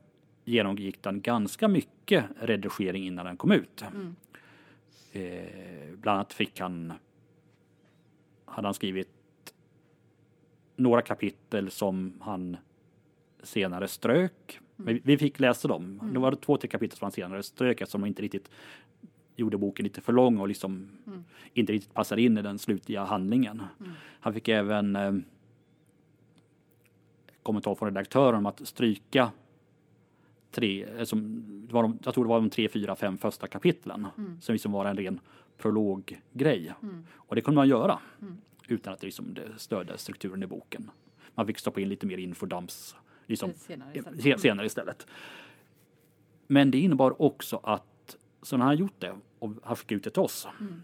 [0.45, 3.83] genomgick den ganska mycket redigering innan den kom ut.
[3.95, 4.17] Mm.
[5.13, 6.93] Eh, bland annat fick han,
[8.45, 9.09] hade han skrivit
[10.77, 12.57] några kapitel som han
[13.43, 14.61] senare strök.
[14.77, 16.11] Men vi- fick läsa dem.
[16.13, 18.51] Det var två, tre kapitel som han senare strök eftersom de inte riktigt
[19.37, 21.25] gjorde boken lite för lång och liksom Mm.
[21.55, 23.63] inte riktigt passade in i den slutliga handlingen.
[24.21, 25.13] Han fick även eh,
[27.43, 29.31] kommentar från redaktören om att stryka
[30.51, 33.47] tre, eh, som, det var de, jag tror det var de tre, fyra, fem första
[33.47, 34.07] kapitlen
[34.41, 35.21] som liksom var en ren
[35.59, 36.73] prologgrej.
[36.83, 37.05] Mm.
[37.15, 38.37] Och det kunde man göra Mm.
[38.69, 40.91] utan att det, liksom, det störde strukturen i boken.
[41.35, 44.23] Man fick stoppa in lite mer infodumps liksom, senare istället.
[44.23, 45.07] se- senare istället.
[46.47, 47.85] Men det innebar också att
[48.43, 50.83] så när han gjort det och han skickat ut det till oss Mm.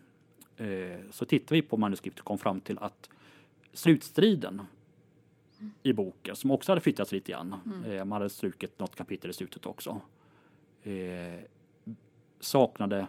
[0.56, 3.10] eh, så tittade vi på manuskriptet och kom fram till att
[3.72, 4.62] slutstriden
[5.82, 7.54] i boken, som också hade flyttats lite grann,
[7.86, 10.00] eh, man hade strukit något kapitel i slutet också,
[10.82, 11.40] eh,
[12.40, 13.06] saknade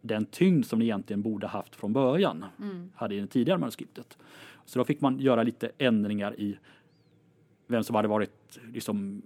[0.00, 2.90] den tyngd som det egentligen borde haft från början, Mm.
[2.94, 4.18] hade i det tidigare manuskriptet.
[4.64, 6.58] Så då fick man göra lite ändringar i
[7.66, 9.22] vem som hade varit liksom,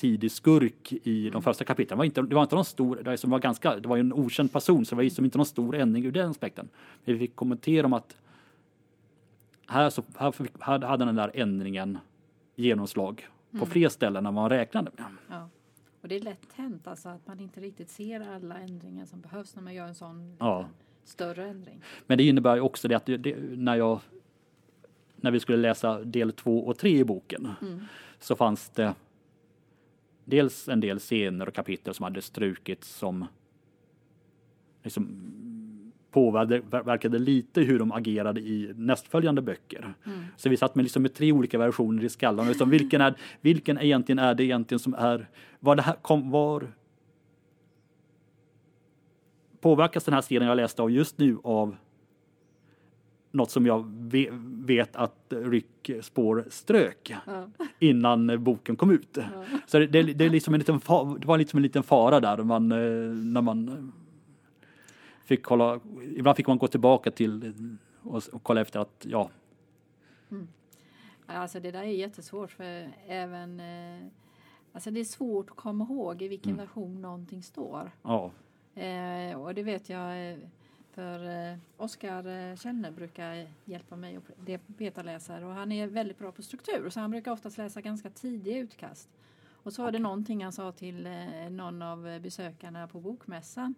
[0.00, 1.96] tidig skurk i de första kapitlen.
[1.96, 4.52] Det var inte, det var inte någon stor, det, var ganska, det var en okänd
[4.52, 6.68] person så det var liksom inte någon stor ändring ur den aspekten.
[7.04, 8.16] Men vi fick kommentera om att
[9.66, 11.98] här, så, här, fick, här hade den där ändringen
[12.56, 15.06] genomslag på fler ställen än man räknade med.
[15.28, 15.48] Ja.
[16.02, 19.54] Och det är lätt hänt alltså att man inte riktigt ser alla ändringar som behövs
[19.56, 20.66] när man gör en sån Ja.
[21.04, 21.80] större ändring.
[22.06, 24.00] Men det innebär ju också det att det, det, när jag
[25.16, 27.80] när vi skulle läsa del två och tre i boken Mm.
[28.18, 28.94] så fanns det
[30.30, 33.26] dels en del scener och kapitel som hade strukits som
[34.82, 35.30] liksom
[36.10, 39.94] påverkade lite hur de agerade i nästföljande böcker.
[40.06, 40.24] Mm.
[40.36, 42.48] Så vi satt med, liksom med tre olika versioner i skallen.
[42.48, 45.28] Liksom, vilken, är, vilken egentligen är det egentligen som är,
[45.60, 46.72] var det här kom, var
[49.60, 51.76] påverkas den här serien jag läste av just nu av
[53.30, 54.28] något som jag ve,
[54.64, 57.48] vet att Rick Spår strök Ja.
[57.78, 59.08] innan boken kom ut.
[59.16, 59.44] Ja.
[59.66, 62.20] Så det, det, det, är liksom en liten fa, det var liksom en liten fara
[62.20, 62.78] där man, eh,
[63.14, 63.92] när man
[65.24, 65.80] fick kolla,
[66.16, 67.52] ibland fick man gå tillbaka till
[68.02, 69.30] och, och kolla efter att ja,
[71.26, 74.06] Alltså det där är jättesvårt för även eh,
[74.72, 76.64] Alltså det är svårt att komma ihåg i vilken Mm.
[76.66, 77.90] version någonting står.
[78.02, 78.30] ja,
[78.74, 80.38] Eh, och det vet jag eh,
[80.94, 84.24] för eh, Oskar eh, Kjellner brukar hjälpa mig och
[84.66, 88.58] betaläsare och han är väldigt bra på struktur så han brukar oftast läsa ganska tidiga
[88.58, 89.08] utkast.
[89.62, 93.74] Och så var det någonting han sa till eh, någon av besökarna på bokmässan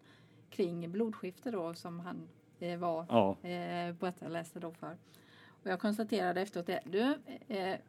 [0.51, 2.29] kring blodskifte då som han
[2.61, 4.97] eh, var ja, eh, berättarläste då för.
[5.65, 7.15] Och jag konstaterade efteråt det, du,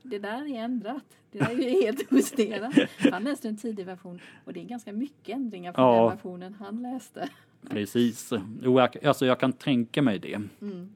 [0.01, 1.03] det där är ändrat.
[1.31, 2.73] Det där är helt justerat.
[3.11, 6.01] Han läste en tidig version och det är ganska mycket ändringar från Ja.
[6.01, 7.29] den versionen han läste.
[7.69, 8.33] Precis.
[8.61, 10.33] Jo, jag, alltså jag kan tänka mig det.
[10.61, 10.95] Mm.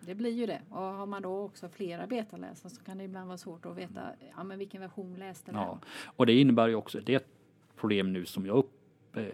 [0.00, 0.60] Det blir ju det.
[0.70, 4.00] Och har man då också flera betaläsare så kan det ibland vara svårt att veta
[4.36, 5.60] ja, men vilken version läste den.
[5.60, 5.78] Ja.
[6.04, 7.28] Och det innebär ju också, det är ett
[7.76, 8.72] problem nu som jag upp,
[9.16, 9.24] eh,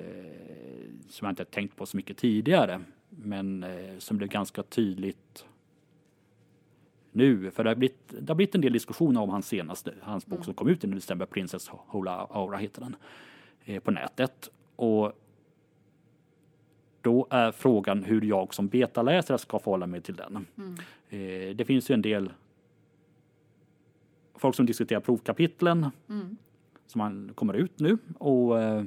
[1.09, 5.47] som jag inte tänkt på så mycket tidigare, men eh, som blev ganska tydligt
[7.13, 10.27] nu, för det har blivit, det har blivit en del diskussioner om hans senaste, hans
[10.27, 12.97] bok som kom ut i december, Princess Hola Aura heter den,
[13.65, 14.51] eh, på nätet.
[14.77, 15.13] Och
[17.03, 20.47] då är frågan hur jag som betaläsare ska förhålla mig till den.
[20.59, 20.75] Mm.
[21.09, 22.33] Eh, det finns ju en del
[24.35, 26.37] folk som diskuterar provkapitlen Mm.
[26.87, 27.99] som man kommer ut nu.
[28.19, 28.85] Och, eh,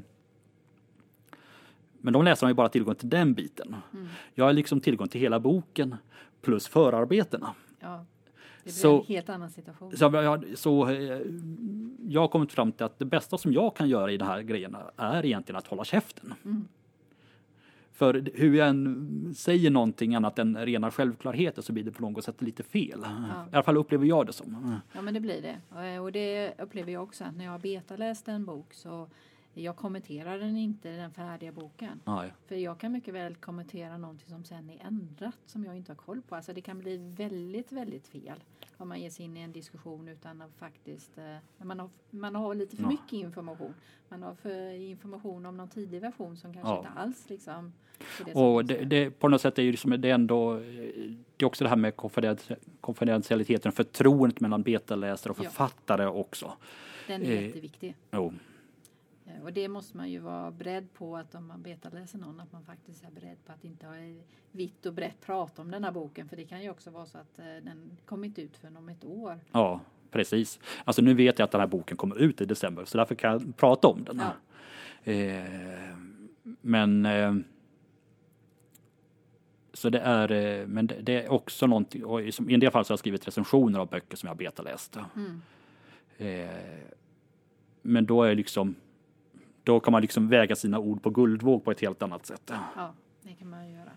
[2.01, 3.75] men de läser man ju bara tillgång till den biten.
[3.93, 4.07] Mm.
[4.33, 5.95] Jag har liksom tillgång till hela boken
[6.41, 7.55] plus förarbetena.
[7.79, 8.05] Ja.
[8.63, 9.97] Det blir Så- en helt annan situation.
[9.97, 11.21] Så, jag, så eh,
[12.07, 14.41] jag har kommit fram till att det bästa som jag kan göra i de här
[14.41, 16.33] grejerna är egentligen att hålla käften.
[16.45, 16.67] Mm.
[17.95, 22.23] För hur jag än säger någonting annat än rena självklarheter så blir det på något
[22.23, 22.99] sätt lite fel.
[23.51, 24.79] I alla fall upplever jag det som.
[24.93, 25.99] Ja men det blir det.
[25.99, 29.09] Och det upplever jag också att när jag har betaläst en bok så
[29.61, 31.99] jag kommenterar den inte, den färdiga boken.
[32.05, 32.33] Nej.
[32.47, 35.97] För jag kan mycket väl kommentera någonting som sen är ändrat som jag inte har
[35.97, 36.35] koll på.
[36.35, 38.43] Alltså det kan bli väldigt, väldigt fel
[38.77, 42.35] om man ger sig in i en diskussion utan att faktiskt, eh, man har, man
[42.35, 42.89] har lite för Ja.
[42.89, 43.73] mycket information.
[44.09, 46.77] Man har för information om någon tidig version som kanske Ja.
[46.77, 47.73] inte alls liksom
[48.25, 51.63] det Och det, det, på något sätt är ju liksom, det ändå, det är också
[51.63, 51.93] det här med
[52.81, 55.43] konfidentialiteten, förtroendet mellan betaläsare och Ja.
[55.43, 56.53] författare också.
[57.07, 57.95] Den är eh, jätteviktig.
[58.11, 58.33] Jo,
[59.43, 62.63] Och det måste man ju vara beredd på att om man betaläser någon att man
[62.63, 63.93] faktiskt är beredd på att inte ha
[64.51, 66.29] vitt och brett prata om den här boken.
[66.29, 69.05] För det kan ju också vara så att eh, den kommit ut för om ett
[69.05, 69.39] år.
[69.51, 70.59] ja, precis.
[70.83, 73.31] Alltså nu vet jag att den här boken kommer ut i december, så därför kan
[73.31, 74.21] jag prata om den.
[74.21, 75.11] Ja.
[75.11, 75.95] Eh,
[76.61, 77.35] men eh,
[79.73, 82.03] så det är, eh, men det, det är också någonting,
[82.49, 84.97] i en del fall så har jag skrivit recensioner av böcker som jag betaläst.
[85.15, 85.41] Mm.
[86.17, 86.49] Eh,
[87.81, 88.75] men då är liksom,
[89.65, 92.51] då kan man liksom väga sina ord på guldvåg på ett helt annat sätt.
[92.75, 93.91] Ja, det kan man göra.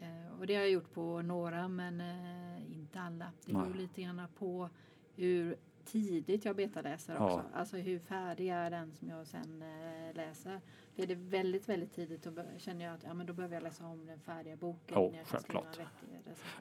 [0.00, 3.32] Eh, och det har jag gjort på några men eh, inte alla.
[3.46, 4.70] Det beror lite grann på
[5.16, 7.24] hur tidigt jag betaläser Ja.
[7.24, 7.42] också.
[7.54, 10.60] Alltså hur färdig är den som jag sen eh, läser.
[10.96, 13.62] För är det väldigt, väldigt tidigt då känner jag att ja, men då behöver jag
[13.62, 14.96] läsa om den färdiga boken.
[15.02, 15.78] Ja, självklart.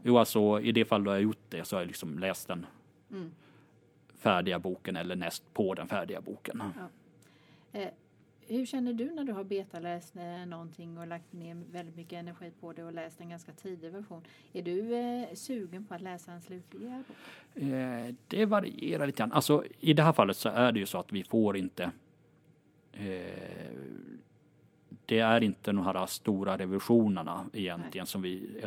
[0.03, 2.65] Jo, alltså i det fall då jag gjort det så har jag liksom läst den
[3.11, 3.31] Mm.
[4.15, 6.63] färdiga boken eller näst på den färdiga boken.
[7.71, 7.87] Eh,
[8.47, 12.51] hur känner du när du har betaläst eh, någonting och lagt ner väldigt mycket energi
[12.59, 14.21] på det och läst en ganska tidig version?
[14.53, 17.63] Är du eh, sugen på att läsa en slutliga bok?
[17.63, 19.31] Eh, det varierar lite grann.
[19.31, 21.91] Alltså i det här fallet så är det ju så att vi får inte
[22.93, 23.77] eh,
[25.05, 28.61] det är inte de här stora revisionerna egentligen som vi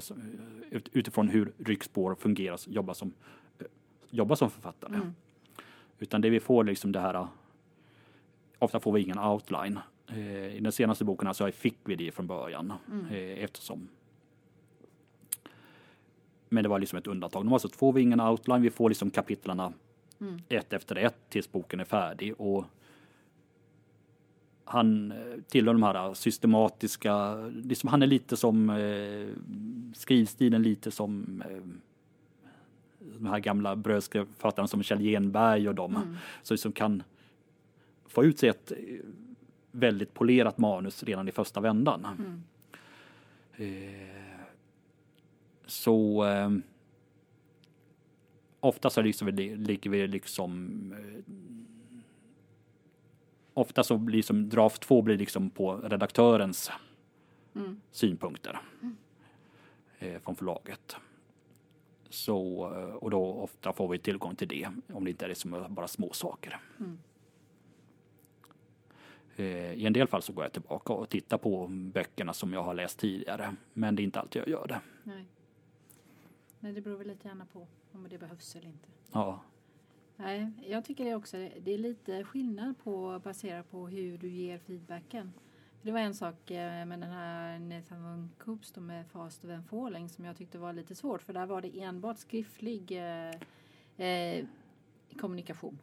[0.71, 3.13] ut, utifrån hur ryggspår fungerar, jobbar som,
[3.59, 3.67] eh,
[4.11, 4.95] jobbar som författare.
[4.95, 5.15] Mm.
[5.99, 7.27] Utan det vi får liksom det här,
[8.61, 9.79] ofta får vi ingen outline.
[10.09, 13.07] Eh, I den senaste boken alltså fick vi det från början Mm.
[13.07, 13.89] eh, eftersom
[16.53, 17.61] men det var liksom ett undantag.
[17.61, 19.73] Så att får vi ingen outline, vi får liksom kapitlarna
[20.21, 20.41] Mm.
[20.49, 22.35] ett efter ett tills boken är färdig.
[22.41, 22.65] Och
[24.65, 25.19] han eh,
[25.49, 29.29] tillhör de här systematiska, liksom han är lite som eh,
[29.95, 31.63] skrivstilen lite som eh,
[33.19, 35.97] de här gamla brödskrivarförfattarna som Kjell Genberg och de.
[35.97, 36.17] Mm.
[36.43, 37.03] Så som kan
[38.11, 38.79] få ut sig ett eh,
[39.71, 42.07] väldigt polerat manus redan i första vändan.
[42.19, 42.43] Mm.
[43.57, 44.41] Eh,
[45.67, 46.51] så eh,
[48.61, 51.35] ofta så liksom, ligger vi liksom eh,
[53.55, 56.71] Ofta så blir som draft 2 blir liksom på redaktörens
[57.55, 57.81] Mm.
[57.91, 58.61] synpunkter
[59.99, 60.97] eh, från förlaget.
[62.09, 65.67] Så, eh, och då ofta får vi tillgång till det om det inte är liksom
[65.69, 66.61] bara små saker.
[66.79, 66.99] Mm.
[69.41, 72.63] Eh, I en del fall så går jag tillbaka och tittar på böckerna som jag
[72.63, 73.57] har läst tidigare.
[73.73, 74.81] Men det är inte alltid jag gör det.
[75.05, 75.25] Nej.
[76.61, 78.89] Nej, det beror väl lite grann på om det behövs eller inte.
[79.13, 79.41] Ja,
[80.17, 81.37] Nej, jag tycker det också.
[81.37, 85.33] Det är lite skillnad på baserat på hur du ger feedbacken.
[85.83, 89.67] Det var en sak eh, med den här Nathan Von Coops då med Fast and
[89.67, 94.47] Falling som jag tyckte var lite svårt för där var det enbart skriftlig eh, eh,
[95.21, 95.79] kommunikation.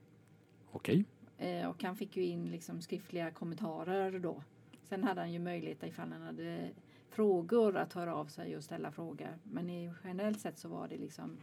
[0.72, 1.06] okej.
[1.38, 4.44] Eh, och han fick ju in liksom skriftliga kommentarer då.
[4.84, 6.70] Sen hade han ju möjlighet ifall han hade
[7.10, 9.38] frågor att höra av sig och ställa frågor.
[9.44, 11.38] Men i, generellt sett så var det liksom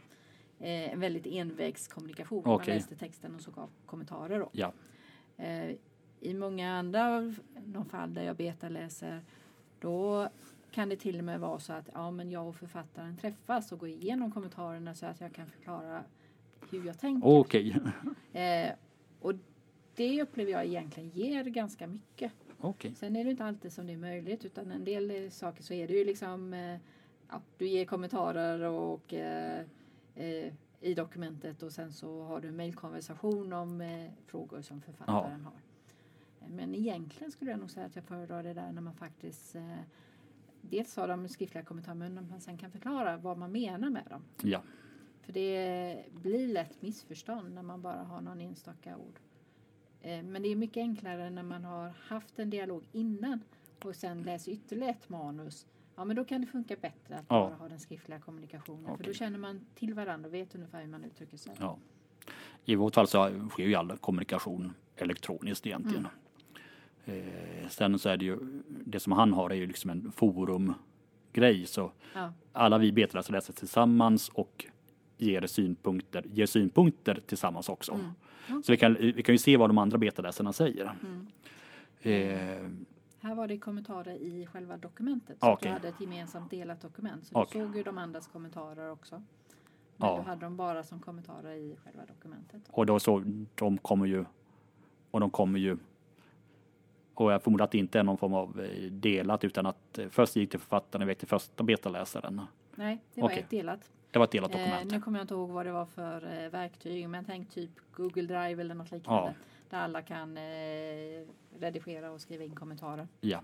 [0.59, 2.43] eh, en väldigt envägskommunikation.
[2.45, 2.73] Man Okej.
[2.73, 4.49] läste texten och så gav kommentarer då.
[4.51, 4.73] Ja,
[5.37, 5.75] Eh,
[6.19, 7.33] I många andra
[7.65, 9.21] de fall där jag betaläser
[9.79, 10.29] då
[10.71, 13.79] kan det till och med vara så att ja, men jag och författaren träffas och
[13.79, 16.03] går igenom kommentarerna så att jag kan förklara
[16.71, 17.27] hur jag tänker.
[17.27, 17.77] okej.
[18.33, 18.71] Eh,
[19.19, 19.33] och
[19.95, 22.31] det upplever jag egentligen ger ganska mycket.
[22.59, 22.93] Okej.
[22.95, 25.87] Sen är det inte alltid som det är möjligt utan en del saker så är
[25.87, 26.77] det ju liksom eh,
[27.29, 29.65] ja, du ger kommentarer och eh,
[30.15, 35.45] eh, i dokumentet och sen så har du en mejlkonversation om eh, frågor som författaren
[35.45, 35.53] har.
[36.41, 39.55] Eh, Men egentligen skulle jag nog säga att jag föredrar det där när man faktiskt
[39.55, 39.75] eh,
[40.61, 44.21] dels har de skriftliga kommentarer men man sen kan förklara vad man menar med dem.
[44.41, 44.61] Ja,
[45.21, 49.19] För det blir lätt missförstånd när man bara har någon enstaka ord.
[50.05, 53.39] Eh, Men det är mycket enklare när man har haft en dialog innan
[53.83, 55.67] och sen läser ytterligare ett manus.
[55.95, 57.47] Ja, men då kan det funka bättre att Ja.
[57.49, 58.85] bara ha den skriftliga kommunikationen.
[58.85, 59.05] För Okej.
[59.07, 61.53] då känner man till varandra och vet ungefär hur man uttrycker sig.
[61.59, 61.77] ja.
[62.65, 66.07] I vårt fall så sker ju all kommunikation elektroniskt egentligen.
[67.05, 68.37] Eh, sen så är det ju,
[68.85, 71.65] det som han har är ju liksom en forumgrej.
[71.65, 72.33] Så Ja.
[72.53, 74.65] alla vi betaläsare läser tillsammans och
[75.17, 77.91] ger synpunkter, ger synpunkter tillsammans också.
[77.91, 78.63] Mm.
[78.63, 80.91] Så vi kan, vi kan ju se vad de andra betaläsarna säger.
[81.03, 81.27] Mm.
[82.01, 82.69] Eh,
[83.19, 85.39] Här var det kommentarer i själva dokumentet.
[85.39, 87.25] Så att du hade ett gemensamt delat dokument.
[87.27, 87.61] Så Okej.
[87.61, 89.15] du såg ju de andras kommentarer också.
[89.97, 90.15] Men Ja.
[90.17, 92.61] du hade dem bara som kommentarer i själva dokumentet.
[92.71, 93.23] och då så,
[93.55, 94.25] de kommer ju,
[95.11, 95.77] och de kommer ju,
[97.13, 100.09] och jag förmodar att det inte är någon form av eh, delat utan att eh,
[100.09, 102.41] först gick till författaren iväg till första betaläsaren.
[102.75, 103.39] Nej, det var Okej.
[103.39, 103.91] ett delat.
[104.15, 104.91] Det var ett delat Eh, dokument.
[104.91, 107.09] nu kommer jag inte ihåg vad det var för eh, verktyg.
[107.09, 109.33] Men tänk typ Google Drive eller något liknande.
[109.69, 110.43] Där alla kan eh,
[111.59, 113.07] redigera och skriva in kommentarer.
[113.21, 113.41] Ja,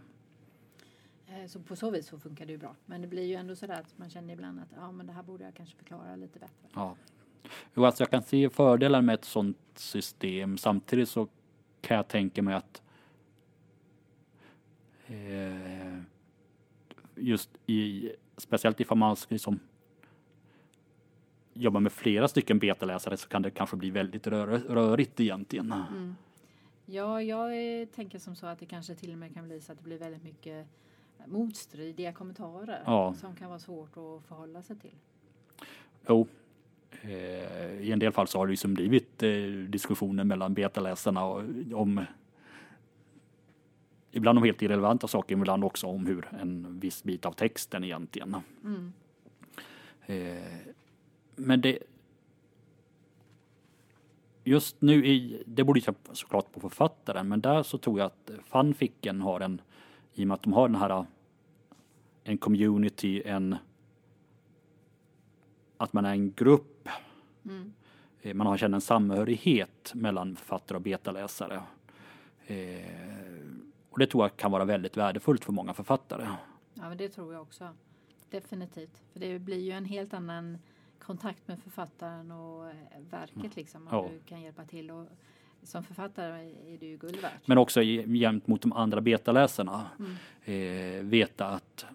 [1.28, 2.76] Eh, Så på så vis så funkar det ju bra.
[2.86, 5.24] Men det blir ju ändå sådär att man känner ibland att ja, men det här
[5.24, 6.68] borde jag kanske förklara lite bättre.
[6.74, 6.96] ja.
[7.74, 10.58] Jo, alltså jag kan se fördelar med ett sådant system.
[10.58, 11.28] Samtidigt så
[11.82, 12.82] kan jag tänka mig att
[15.08, 16.00] eh,
[17.16, 19.60] just i, speciellt ifall man liksom
[21.54, 25.74] jobba med flera stycken betaläsare så kan det kanske bli väldigt rör, rörigt egentligen.
[25.92, 26.16] Mm.
[26.86, 29.72] Ja, jag eh, tänker som så att det kanske till och med kan bli så
[29.72, 30.68] att det blir väldigt mycket
[31.26, 33.14] motstridiga kommentarer Ja.
[33.14, 34.96] som kan vara svårt att förhålla sig till.
[36.08, 36.28] Jo,
[37.02, 39.30] eh, i en del fall så har det liksom blivit eh,
[39.70, 41.24] diskussioner mellan betaläsarna
[41.74, 42.06] om
[44.12, 48.36] ibland om helt irrelevanta saker, ibland också om hur en viss bit av texten egentligen.
[48.64, 48.94] Mm.
[51.42, 51.80] Eh, men det
[54.44, 58.32] just nu i, det borde ju såklart på författaren, men där så tror jag att
[58.46, 59.62] fanficken har en,
[60.14, 61.06] i och med att de har den här
[62.24, 63.56] en community, en
[65.78, 66.90] att man är en grupp
[67.46, 67.74] Mm.
[68.22, 71.62] Eh, Man har känner en samhörighet mellan författare och betaläsare.
[72.48, 72.86] Eh,
[73.90, 76.28] och det tror jag kan vara väldigt värdefullt för många författare.
[76.74, 77.70] Ja, men det tror jag också.
[78.30, 79.04] Definitivt.
[79.14, 80.58] För det blir ju en helt annan
[81.12, 82.76] kontakt med författaren och eh,
[83.10, 83.82] verket liksom.
[83.88, 84.10] Om Ja.
[84.12, 84.92] du kan hjälpa till.
[84.92, 85.08] Och
[85.64, 87.48] som författare är du ju guld värt.
[87.48, 89.86] Men också jämt mot de andra betaläsarna.
[90.00, 90.16] Mm.
[91.00, 91.86] Eh, veta att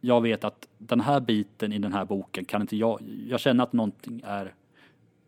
[0.00, 3.64] jag vet att den här biten i den här boken kan inte jag, jag känner
[3.64, 4.54] att någonting är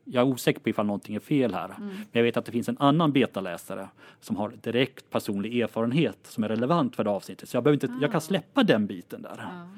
[0.04, 1.64] jag är osäker på ifall någonting är fel här.
[1.64, 1.86] Mm.
[1.88, 3.88] Men jag vet att det finns en annan betaläsare
[4.20, 7.48] som har direkt personlig erfarenhet som är relevant för det avsnittet.
[7.48, 8.12] Så jag, behöver inte, jag Ah.
[8.12, 9.34] kan släppa den biten där.
[9.38, 9.68] Ja.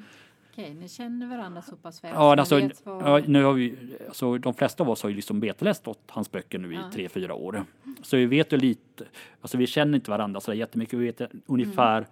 [0.51, 2.11] Okej, ni känner varandra så pass väl.
[2.13, 3.75] Ja, alltså, vad- nu har vi,
[4.07, 6.91] alltså, de flesta av oss har ju liksom betaläst åt hans böcker nu i Ja.
[6.93, 7.65] tre, fyra år.
[8.01, 9.05] Så vi vet ju lite,
[9.41, 10.99] alltså vi känner inte varandra så där jättemycket.
[10.99, 12.09] Vi vet ungefär Mm.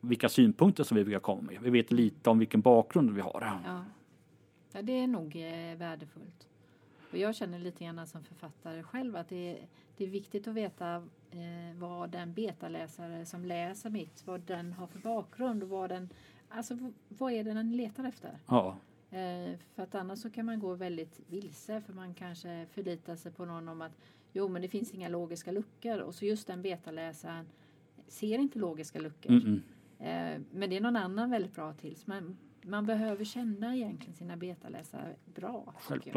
[0.00, 1.58] vilka synpunkter som vi brukar komma med.
[1.62, 3.60] Vi vet lite om vilken bakgrund vi har.
[3.66, 3.84] Ja.
[4.72, 6.46] ja, det är nog eh, värdefullt.
[7.16, 10.54] Och jag känner lite grann som författare själv att det är, det är viktigt att
[10.54, 10.94] veta
[11.30, 16.08] eh, vad den betaläsare som läser mitt, vad den har för bakgrund och vad den,
[16.48, 18.38] alltså vad är det den letar efter?
[18.46, 18.76] Ja,
[19.10, 23.32] Eh, för att annars så kan man gå väldigt vilse för man kanske förlitar sig
[23.32, 23.98] på någon om att
[24.32, 27.46] jo men det finns inga logiska luckor och så just den betaläsaren
[28.08, 29.32] ser inte logiska luckor.
[29.32, 29.60] mm -mm.
[29.98, 31.96] Eh, Men det är någon annan väldigt bra till.
[32.04, 35.74] Man, man behöver känna egentligen sina betaläsare bra.
[35.88, 36.12] tycker jag.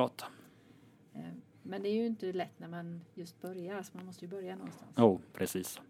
[1.20, 3.82] Eh, Men det är ju inte lätt när man just börjar.
[3.84, 4.92] Så man måste ju börja någonstans.
[4.98, 5.82] Jo, precis.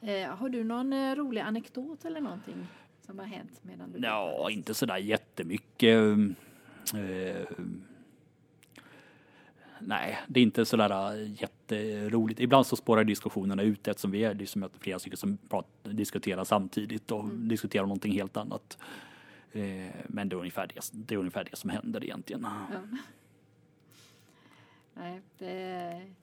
[0.00, 2.66] Eh, Har du någon eh, rolig anekdot eller någonting
[3.00, 5.98] som har hänt medan du Ja, inte sådär jättemycket.
[9.80, 12.40] Nej, det är inte sådär jätteroligt.
[12.40, 17.10] Ibland så spårar diskussionerna ut eftersom vi är liksom flera stycken som pratar, diskuterar samtidigt
[17.10, 17.48] och Mm.
[17.48, 18.78] diskuterar någonting helt annat.
[19.52, 22.42] Eh, men det är, ungefär det, det är ungefär det som händer egentligen.
[22.42, 22.80] Ja.
[24.94, 26.14] Nej, det är,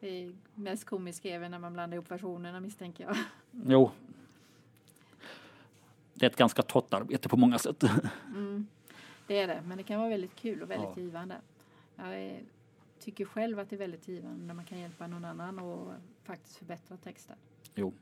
[0.00, 3.16] det är mest komiskt även när man blandar ihop versionerna misstänker jag.
[3.66, 3.90] Jo.
[6.14, 7.82] Det är ett ganska torrt arbete på många sätt.
[8.26, 8.66] Mm,
[9.26, 11.02] det är det, men det kan vara väldigt kul och väldigt Ja.
[11.02, 11.36] givande.
[11.96, 12.40] Jag
[13.00, 15.92] tycker själv att det är väldigt givande när man kan hjälpa någon annan och
[16.24, 17.36] faktiskt förbättra texten.
[17.74, 17.92] Jo.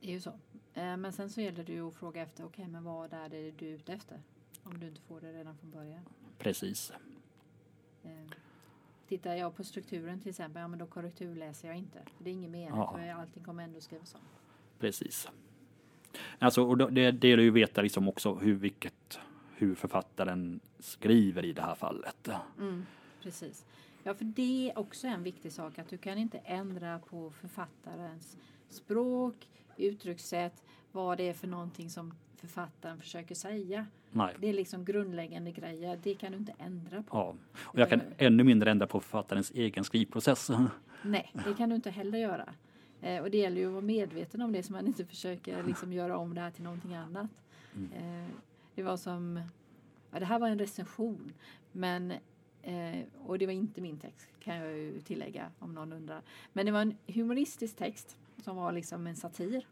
[0.00, 0.32] Det är ju så.
[0.80, 3.50] Eh, Men sen så gäller det ju att fråga efter, okej, men vad är det
[3.50, 4.20] du är ute efter?
[4.62, 6.00] Om du inte får det redan från början.
[6.38, 6.92] Precis.
[8.04, 8.10] Eh,
[9.08, 11.98] Tittar jag på strukturen till exempel, ja men då korrekturläser jag inte.
[12.16, 12.92] För det är ingen mening, Ja.
[12.96, 14.20] för allting kommer ändå skrivas om.
[14.78, 15.28] Precis.
[16.38, 19.18] Alltså, och det, det gäller ju att veta liksom också hur, vilket,
[19.56, 22.28] hur författaren skriver i det här fallet.
[22.58, 22.86] Mm,
[23.22, 23.64] precis.
[24.02, 28.36] Ja, för det är också en viktig sak att du kan inte ändra på författarens
[28.68, 33.86] språk, uttryckssätt, vad det är för någonting som författaren försöker säga.
[34.10, 34.36] Nej.
[34.40, 35.98] Det är liksom grundläggande grejer.
[36.02, 37.16] Det kan du inte ändra på.
[37.16, 37.34] Ja.
[37.58, 40.50] Och jag kan ännu mindre ändra på författarens egen skrivprocess.
[41.02, 42.54] Nej, det kan du inte heller göra.
[43.00, 45.92] Eh, och det gäller ju att vara medveten om det så man inte försöker liksom
[45.92, 47.30] göra om det här till någonting annat.
[47.76, 47.92] Mm.
[47.92, 48.28] Eh,
[48.74, 49.40] det var som,
[50.10, 51.32] ja, det här var en recension,
[51.72, 52.12] men
[52.62, 56.22] Eh, och det var inte min text kan jag ju tillägga om någon undrar.
[56.52, 59.66] Men det var en humoristisk text som var liksom en satir.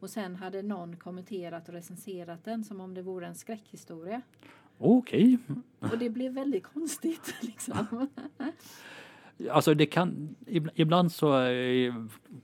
[0.00, 4.22] Och sen hade någon kommenterat och recenserat den som om det vore en skräckhistoria.
[4.78, 5.38] Okej.
[5.78, 8.06] Och det blev väldigt konstigt liksom.
[9.50, 11.94] Alltså det kan, ib- ibland så eh,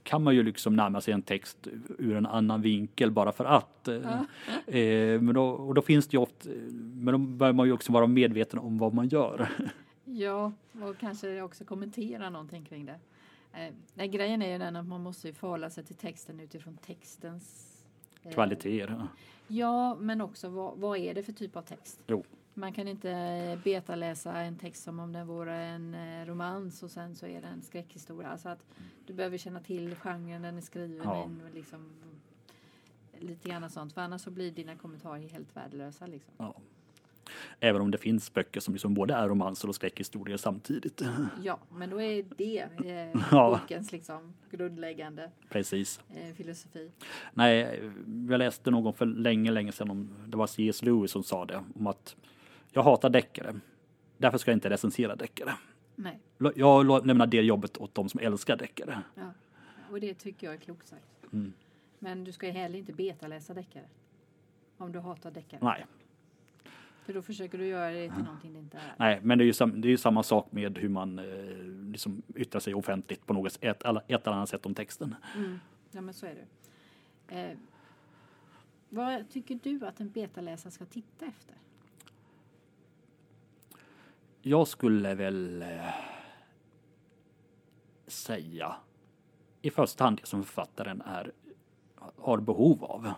[0.03, 3.87] kan man ju liksom närma sig en text ur en annan vinkel bara för att.
[3.87, 4.21] eh,
[4.77, 6.49] eh, Men då, och då finns det ju ofta,
[6.93, 9.49] men då bör man ju också vara medveten om vad man gör.
[10.05, 10.51] Ja,
[10.81, 12.99] och kanske också kommentera någonting kring det.
[13.53, 16.77] Eh, nej, grejen är ju den att man måste ju förhålla sig till texten utifrån
[16.77, 17.77] textens
[18.23, 19.07] eh, Kvaliteter.
[19.47, 21.99] Ja, men också vad, vad är det för typ av text?
[22.07, 22.23] Jo.
[22.53, 27.15] Man kan inte betaläsa en text som om den vore en eh, romans och sen
[27.15, 28.29] så är det en skräckhistoria.
[28.29, 28.65] Alltså att
[29.05, 31.23] du behöver känna till genren den är skriven Ja.
[31.23, 31.89] in och liksom
[33.19, 33.93] lite grann sånt.
[33.93, 36.33] För annars så blir dina kommentarer helt värdelösa liksom.
[36.37, 36.55] Ja.
[37.59, 41.01] Även om det finns böcker som liksom både är romanser och skräckhistorier samtidigt.
[41.43, 43.59] Ja, men då är det eh, Ja.
[43.61, 45.99] bokens liksom grundläggande Precis.
[46.15, 46.91] eh, filosofi.
[47.33, 47.81] Nej,
[48.29, 50.81] jag läste någon för länge, länge sedan om, det var C.S.
[50.83, 52.15] Lewis som sa det, om att
[52.71, 53.59] jag hatar deckare.
[54.17, 55.53] Därför ska jag inte recensera deckare.
[55.95, 56.19] Nej,
[56.55, 59.01] Jag lämnar det jobbet åt de som älskar deckare.
[59.15, 59.33] ja.
[59.91, 61.33] och det tycker jag är klokt sagt.
[61.33, 61.53] Mm.
[61.99, 63.83] Men du ska heller inte betaläsa deckare.
[64.77, 65.59] Om du hatar deckare.
[65.63, 65.85] Nej,
[67.01, 68.95] För då försöker du göra det till någonting det inte är.
[68.97, 71.25] nej, men det är ju, sam, det är ju samma sak med hur man eh,
[71.91, 75.15] liksom yttrar sig offentligt på något ett, ett eller annat sätt om texten.
[75.35, 75.59] Mm.
[75.91, 76.45] Ja, men så är det.
[77.35, 77.57] Eh,
[78.89, 81.55] vad tycker du att en betaläsare ska titta efter?
[84.41, 85.93] Jag skulle väl eh,
[88.07, 88.75] säga
[89.61, 91.31] i första hand det som författaren är,
[92.17, 93.13] har behov av.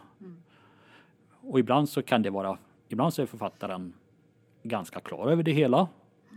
[1.41, 2.57] Och ibland så kan det vara,
[2.93, 3.93] ibland så är författaren
[4.63, 5.87] ganska klar över det hela.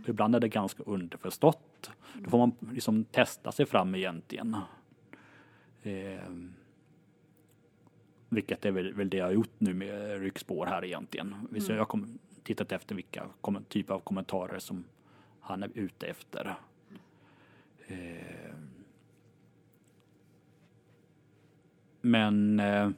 [0.07, 1.91] Ibland är det ganska underförstått.
[2.13, 4.55] Då får man liksom testa sig fram egentligen.
[5.83, 6.31] Eh,
[8.29, 11.35] vilket är väl, väl det jag har gjort nu med Ryckspår här egentligen.
[11.51, 12.03] Vi ser- Jag har
[12.43, 13.23] tittat efter vilka
[13.67, 14.83] typer av kommentarer som
[15.39, 16.55] han är ute efter.
[17.87, 18.53] Eh,
[22.01, 22.89] men eh,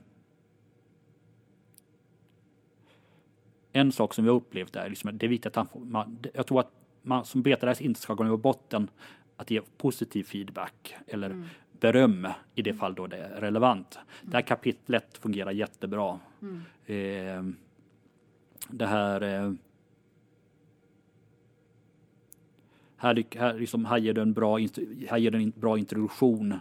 [3.72, 6.60] en sak som jag upplevt är liksom, det är viktigt att han man, jag tror
[6.60, 8.90] att man som betaläsare inte ska gå ner på botten
[9.38, 11.44] att ge positiv feedback eller
[11.80, 14.00] beröm i det fall då det är relevant.
[14.22, 16.20] Det här kapitlet fungerar jättebra.
[16.86, 17.44] Eh,
[18.70, 19.54] det här eh,
[22.98, 24.58] här, här, liksom, här ger du en bra,
[25.10, 26.60] här ger en bra introduktion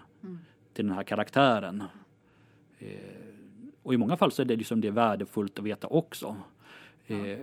[0.72, 1.82] till den här karaktären.
[2.78, 2.88] Eh,
[3.82, 6.36] och i många fall så är det liksom det värdefullt att veta också.
[7.08, 7.38] Eh,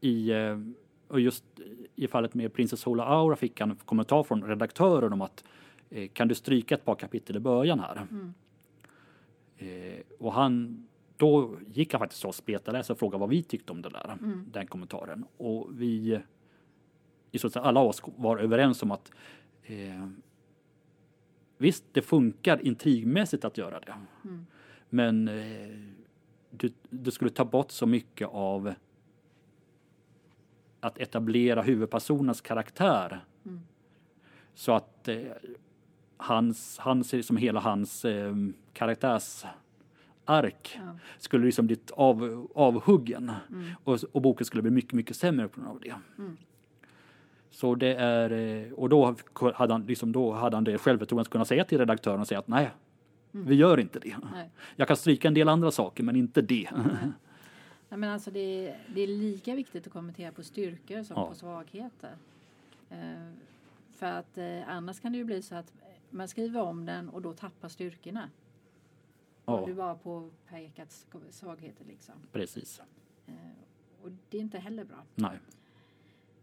[0.00, 0.58] i, eh,
[1.08, 1.44] och just
[1.96, 5.44] i fallet med Princess Hola Aura fick han en kommentar från redaktören om att
[5.90, 8.06] eh, kan du stryka ett par kapitel i början här?
[9.56, 10.86] Eh, och han,
[11.16, 14.16] då gick han faktiskt oss betaläsare och frågade vad vi tyckte om det där,
[14.52, 15.24] den kommentaren.
[15.36, 16.20] Och vi,
[17.30, 19.12] i så alla oss var överens om att
[19.62, 20.08] eh,
[21.58, 23.94] visst, det funkar intrigmässigt att göra det.
[24.88, 25.97] Men eh,
[26.50, 28.74] du, du skulle ta bort så mycket av
[30.80, 33.24] att etablera huvudpersonens karaktär.
[34.54, 35.18] Så att eh,
[36.16, 38.34] hans, hans, liksom hela hans eh,
[38.72, 39.54] karaktärsark
[40.26, 40.96] Ja.
[41.18, 43.32] skulle liksom bli av, avhuggen.
[43.84, 45.94] Och, och boken skulle bli mycket, mycket sämre på grund av det.
[47.50, 49.16] Så det är, eh, och då
[49.54, 52.38] hade han, liksom, då hade han det självförtroendet att kunna säga till redaktören och säga
[52.38, 52.70] att nej,
[53.32, 54.16] vi gör inte det.
[54.32, 54.50] Nej.
[54.76, 56.68] Jag kan stryka en del andra saker men inte det.
[57.90, 61.28] Nej, men alltså det, är, det är lika viktigt att kommentera på styrkor som Ja.
[61.28, 62.16] på svagheter.
[62.90, 63.30] Eh,
[63.92, 65.72] för att eh, annars kan det ju bli så att
[66.10, 68.30] man skriver om den och då tappar styrkorna.
[69.44, 69.62] Ja.
[69.66, 72.14] Du bara påpekat svagheter liksom.
[72.32, 72.80] Precis.
[73.26, 73.34] Eh,
[74.02, 75.04] och det är inte heller bra.
[75.14, 75.38] Nej.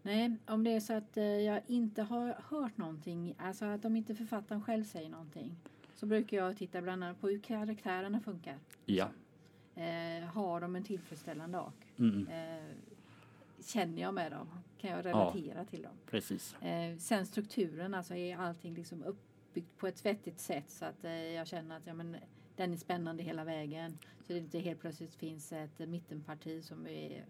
[0.02, 3.96] Nej, om det är så att eh, jag inte har hört någonting, alltså att om
[3.96, 5.56] inte författaren själv säger någonting,
[5.96, 8.60] så brukar jag titta bland annat på hur karaktärerna funkar.
[8.86, 9.10] Ja.
[9.76, 11.94] Eh, har de en tillfredsställande ark?
[12.00, 12.76] Mm, Eh,
[13.66, 14.48] känner jag med dem?
[14.78, 15.92] Kan jag relatera till dem?
[16.10, 16.56] precis.
[16.62, 21.12] Eh, sen strukturen, alltså är allting liksom uppbyggt på ett vettigt sätt så att eh,
[21.12, 22.18] jag känner att ja, men,
[22.56, 23.98] den är spännande hela vägen.
[24.28, 27.26] Så det inte helt plötsligt finns ett mittenparti som är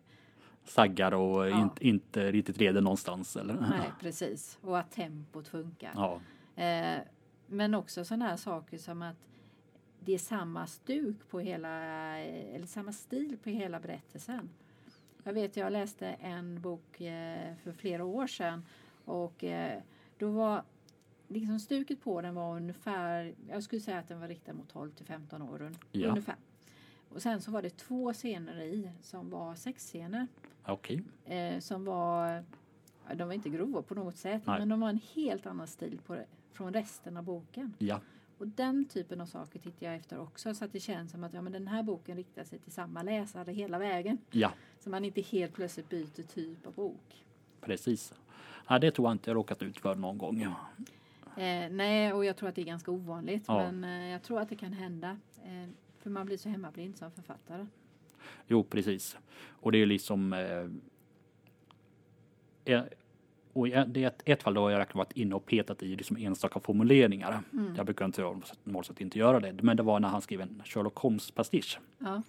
[0.64, 1.62] Saggar och Ja.
[1.62, 3.36] inte, inte riktigt leder någonstans.
[3.36, 3.54] Eller?
[3.54, 4.58] Nej, precis.
[4.62, 5.92] Och att tempot funkar.
[5.96, 6.22] Ja.
[6.64, 7.00] Eh,
[7.48, 9.16] men också sådana här saker som att
[10.00, 14.50] det är samma stuk på hela, eller samma stil på hela berättelsen.
[15.24, 18.66] Jag vet, jag läste en bok eh, för flera år sedan
[19.06, 19.82] och eh,
[20.18, 20.64] då var
[21.28, 24.92] liksom stuket på den var ungefär, jag skulle säga att den var riktad mot 12
[24.92, 26.10] till 15 år Ja.
[26.10, 26.36] ungefär.
[27.10, 30.28] Och sen så var det två scener i som var sexscener
[30.66, 31.04] Okej.
[31.26, 32.44] eh, som var,
[33.16, 34.60] de var inte grova på något sätt, Nej.
[34.60, 36.26] men de var en helt annan stil på, det-
[36.56, 37.74] från resten av boken.
[37.78, 38.00] Ja.
[38.38, 41.34] Och den typen av saker tittar jag efter också så att det känns som att
[41.34, 44.18] ja, men den här boken riktar sig till samma läsare hela vägen.
[44.32, 47.26] Ja, Så man inte helt plötsligt byter typ av bok.
[47.62, 48.14] precis.
[48.70, 50.42] Nej, det tror jag inte jag råkat ut för någon gång.
[51.38, 53.44] Eh, nej, och jag tror att det är ganska ovanligt.
[53.48, 53.72] Ja.
[53.72, 55.18] Men eh, jag tror att det kan hända.
[55.44, 57.66] Eh, för man blir så hemmablind som författare.
[58.48, 59.18] Jo, precis.
[59.48, 60.34] Och det är liksom...
[63.56, 65.96] Och det är ett, ett fall då har jag verkligen varit inne och petat i
[65.96, 67.44] liksom enstaka formuleringar.
[67.54, 67.76] Mm.
[67.76, 68.22] Jag brukar inte
[68.64, 69.64] normalt sett inte göra det.
[69.64, 71.80] Men det var när han skrev en Sherlock Holmes-pastisch.
[71.98, 72.22] Ja.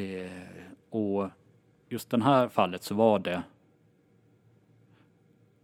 [0.00, 0.30] Eh,
[0.90, 1.30] och
[1.88, 3.42] just det här fallet så var det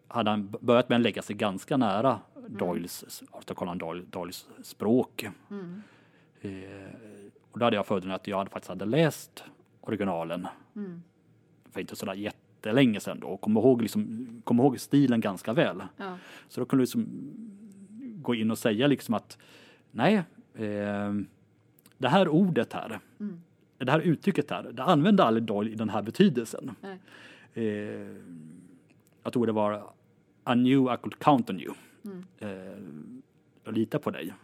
[0.09, 5.27] hade han börjat med att lägga sig ganska nära Doyles, Arthur Conan Doyle, Doyles språk.
[5.51, 5.83] Mm.
[6.41, 6.95] Eh,
[7.51, 9.45] och då hade jag fördelen att jag hade faktiskt hade läst
[9.81, 11.03] originalen Mm.
[11.71, 12.15] för inte sådär
[12.65, 15.83] jättelänge sedan då och kom ihåg, liksom, kom ihåg stilen ganska väl.
[15.97, 16.19] Ja.
[16.49, 17.07] Så då kunde du liksom
[18.23, 19.39] gå in och säga liksom att
[19.91, 20.15] nej,
[20.55, 21.15] eh,
[21.99, 23.41] det här ordet här, Mm.
[23.79, 26.71] det här uttrycket här, det använde aldrig Doyle i den här betydelsen.
[27.55, 27.65] Eh,
[29.23, 29.75] jag tror det var
[30.51, 31.75] I knew I could count on you.
[32.05, 32.25] Mm.
[32.39, 32.79] Eh,
[33.65, 34.35] jag litar på dig.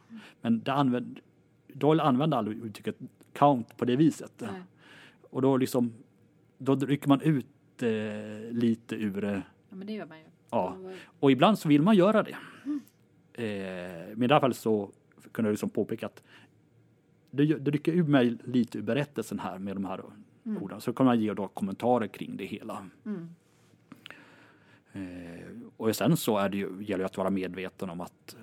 [0.42, 1.20] Men det använd,
[1.68, 2.96] Doyle använde aldrig uttrycket
[3.32, 4.32] count på det viset.
[4.38, 4.62] Nej.
[5.30, 5.92] Och då liksom,
[6.58, 7.46] då rycker man ut
[7.82, 9.40] eh, lite ur eh, ja,
[9.76, 10.24] men det gör man ju.
[10.50, 10.76] Ja.
[11.20, 12.36] Och, ibland så vill man göra det.
[13.32, 14.90] Eh, men i det här fallet så
[15.32, 16.22] kunde jag liksom påpeka att
[17.30, 20.00] det, det rycker ur mig lite ur berättelsen här med de här
[20.44, 20.62] Mm.
[20.62, 20.80] orden.
[20.80, 22.86] Så kan man ge då kommentarer kring det hela.
[23.06, 23.28] mm.
[24.92, 28.36] Eh, och sen så är det ju, gäller det att vara medveten om att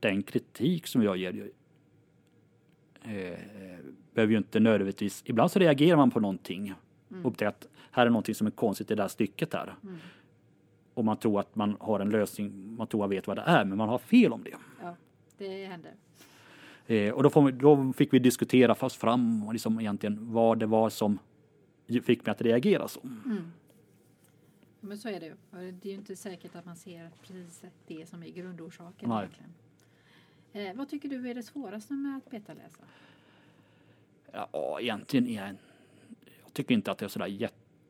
[0.00, 1.50] den kritik som jag ger
[3.02, 3.38] eh,
[4.14, 6.74] behöver ju inte nödvändigtvis, ibland så reagerar man på någonting
[7.08, 9.74] och upptäcker att här är någonting som är konstigt i det här stycket här.
[9.82, 9.96] Mm.
[10.94, 13.64] Och man tror att man har en lösning, man tror man vet vad det är,
[13.64, 14.54] men man har fel om det.
[14.82, 14.96] Ja,
[15.38, 15.92] det händer.
[16.86, 20.66] Eh, och då, vi, då fick vi diskutera fast fram och liksom egentligen vad det
[20.66, 21.18] var som
[21.86, 23.00] fick mig att reagera så.
[23.00, 23.52] Mm.
[24.80, 25.34] Men så är det ju.
[25.50, 29.08] Det är ju inte säkert att man ser precis det som är grundorsaken.
[29.08, 29.18] Nej.
[29.18, 29.52] Egentligen.
[30.52, 32.82] Eh, vad tycker du är det svåraste med att betaläsa?
[34.32, 35.56] Ja, egentligen är jag,
[36.44, 37.26] jag tycker inte att det är sådär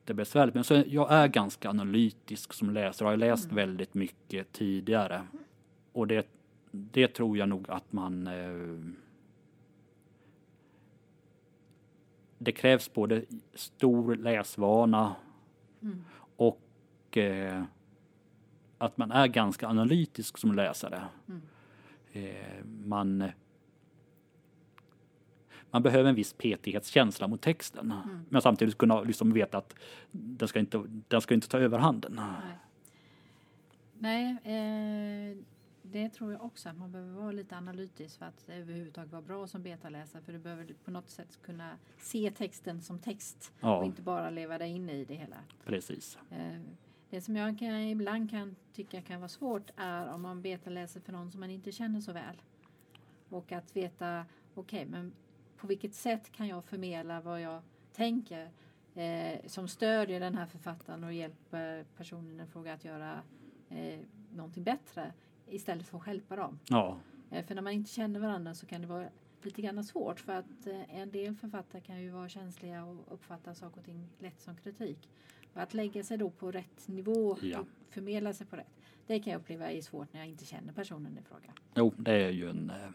[0.02, 5.26] jättebesvärligt, men så jag är ganska analytisk som läsare och har läst väldigt mycket tidigare.
[5.92, 6.26] Och det,
[6.70, 8.94] det tror jag nog att man eh,
[12.38, 13.24] det krävs både
[13.54, 15.14] stor läsvana
[15.82, 16.04] Mm.
[16.36, 17.62] och eh,
[18.78, 21.02] att man är ganska analytisk som läsare.
[21.28, 21.42] Mm.
[22.12, 23.24] Eh, man,
[25.72, 27.92] man behöver en viss petighetskänsla mot texten.
[27.92, 28.24] Mm.
[28.28, 29.74] Men samtidigt kunna liksom veta att
[30.10, 32.12] den ska inte, den ska inte ta överhanden.
[32.14, 32.58] Nej,
[33.98, 35.36] Nej eh,
[35.82, 39.46] det tror jag också att man behöver vara lite analytisk för att överhuvudtaget vara bra
[39.46, 40.22] som betaläsare.
[40.22, 44.30] För du behöver på något sätt kunna se texten som text och Ja, inte bara
[44.30, 45.36] leva dig in i det hela.
[45.64, 46.18] precis.
[46.30, 46.60] Eh,
[47.10, 51.12] Det som jag kan, ibland kan tycka kan vara svårt är om man betaläser för
[51.12, 52.42] någon som man inte känner så väl.
[53.28, 55.12] Och att veta, okej, men
[55.62, 58.50] på vilket sätt kan jag förmedla vad jag tänker
[58.94, 63.22] eh, som stödjer den här författaren och hjälper personen i fråga att göra
[63.68, 63.98] eh,
[64.34, 65.12] någonting bättre
[65.46, 66.58] istället för att stjälpa dem.
[66.68, 66.98] Ja,
[67.30, 69.08] Eh, för när man inte känner varandra så kan det vara
[69.42, 73.54] lite grann svårt för att eh, en del författare kan ju vara känsliga och uppfatta
[73.54, 75.08] saker och ting lätt som kritik.
[75.54, 77.58] Och att lägga sig då på rätt nivå Ja.
[77.60, 78.80] och förmedla sig på rätt.
[79.06, 81.52] Det kan jag uppleva är svårt när jag inte känner personen i fråga.
[81.74, 82.90] jo, det är ju en eh,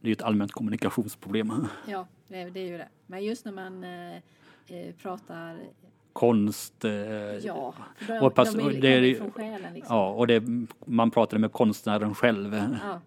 [0.00, 1.66] det är ju ett allmänt kommunikationsproblem.
[1.88, 2.88] Ja, det, är ju det.
[3.06, 4.16] Men just när man eh,
[4.68, 5.58] eh, pratar,
[6.12, 6.84] Konst.
[6.84, 7.74] Eh, ja,
[8.06, 9.96] de, och pass- de är, det är- från själen liksom.
[9.96, 10.42] ja, och det,
[10.86, 12.54] man pratar med konstnären själv.
[12.82, 13.00] Ja,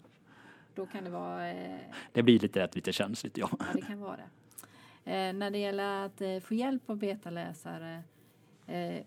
[0.76, 1.80] då kan det vara eh,
[2.12, 3.50] Det blir lite, rätt, lite känsligt, ja.
[3.60, 4.30] Ja, det kan vara det.
[5.12, 8.04] Eh, när det gäller att eh, få hjälp av betaläsare
[8.68, 9.04] eh,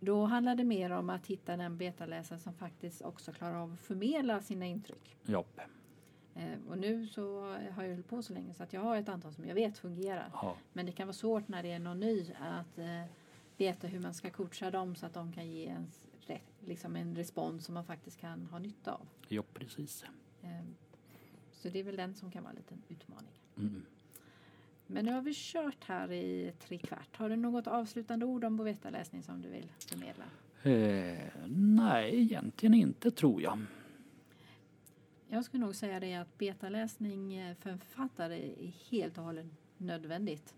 [0.00, 3.80] då handlar det mer om att hitta den betaläsare som faktiskt också klarar av att
[3.80, 5.16] förmedla sina intryck.
[5.26, 5.44] ja.
[6.34, 9.08] Eh, och nu så har jag hållit på så länge så att jag har ett
[9.08, 10.30] antal som jag vet fungerar.
[10.32, 10.56] ja.
[10.72, 13.04] Men det kan vara svårt när det är någon ny att eh,
[13.56, 15.86] veta hur man ska coacha dem så att de kan ge en,
[16.60, 19.08] liksom en respons som man faktiskt kan ha nytta av.
[19.28, 20.04] Jo, precis.
[20.42, 20.48] Eh,
[21.52, 23.32] så det är väl den som kan vara en liten utmaning.
[23.56, 23.82] Mm.
[24.86, 27.16] Men nu har vi kört här i tre kvart.
[27.16, 30.24] Har du något avslutande ord om Bovetta-läsning som du vill förmedla?
[30.62, 33.58] Eh, nej, egentligen inte tror jag.
[35.34, 39.46] Jag skulle nog säga det att betaläsning eh, för en författare är helt och hållet
[39.76, 40.54] nödvändigt.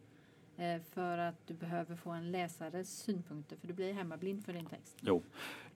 [0.56, 4.66] Eh, för att du behöver få en läsares synpunkter för du blir hemmablind för din
[4.66, 4.96] text.
[5.00, 5.22] Jo,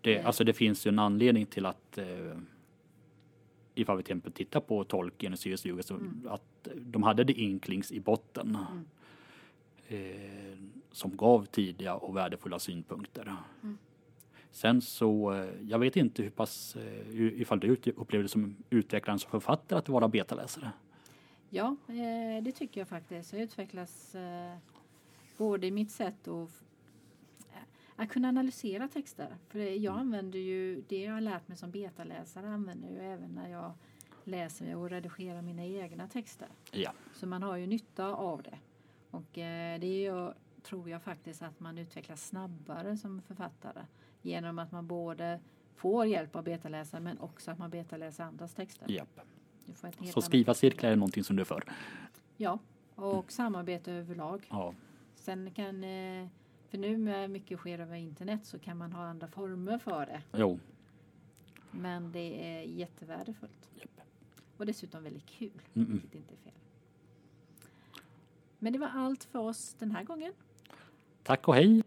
[0.01, 0.27] det, Eh.
[0.27, 2.07] alltså det finns ju en anledning till att eh,
[3.75, 5.65] ifall vi till exempel tittar på Tolkien och C.S.
[5.65, 6.27] Lewis, så Mm.
[6.31, 8.59] att de hade det inklings i botten.
[8.71, 8.85] Mm.
[9.89, 10.59] Eh,
[10.93, 13.37] som gav tidiga och värdefulla synpunkter.
[13.63, 13.79] Mm.
[14.59, 19.19] Sen så, eh, jag vet inte hur pass, eh, ifall du upplevde det som utvecklaren
[19.19, 20.71] som författare att vara betaläsare.
[21.51, 23.33] Ja, eh, det tycker jag faktiskt.
[23.33, 24.17] Jag utvecklas
[25.37, 26.47] både i mitt sätt eh,
[27.97, 29.37] att kunna analysera texter.
[29.49, 33.31] För jag använder ju det jag har lärt mig som betaläsare använder jag ju även
[33.31, 33.73] när jag
[34.25, 36.49] läser och redigerar mina egna texter.
[36.73, 38.59] Ja, Så man har ju nytta av det.
[39.11, 39.29] Och
[39.81, 43.83] det är tror jag faktiskt att man utvecklas snabbare som författare
[44.23, 45.41] genom att man både
[45.75, 48.87] får hjälp av betaläsare men också att man betaläser andras texter.
[49.99, 51.65] helt Så skriva cirklar är någonting som du är för.
[52.37, 52.59] Ja,
[52.95, 54.47] och samarbete överlag.
[54.51, 54.75] Ja,
[55.15, 56.29] Sen kan, eh,
[56.69, 60.23] för nu med mycket sker över internet så kan man ha andra former för det.
[60.39, 60.59] jo.
[61.71, 63.71] Men det är jättevärdefullt.
[63.75, 64.01] Japp.
[64.57, 66.17] Och dessutom väldigt kul, Mm -mm.
[66.17, 66.53] inte fel.
[68.59, 70.33] Men det var allt för oss den här gången.
[71.23, 71.83] Tack och hej!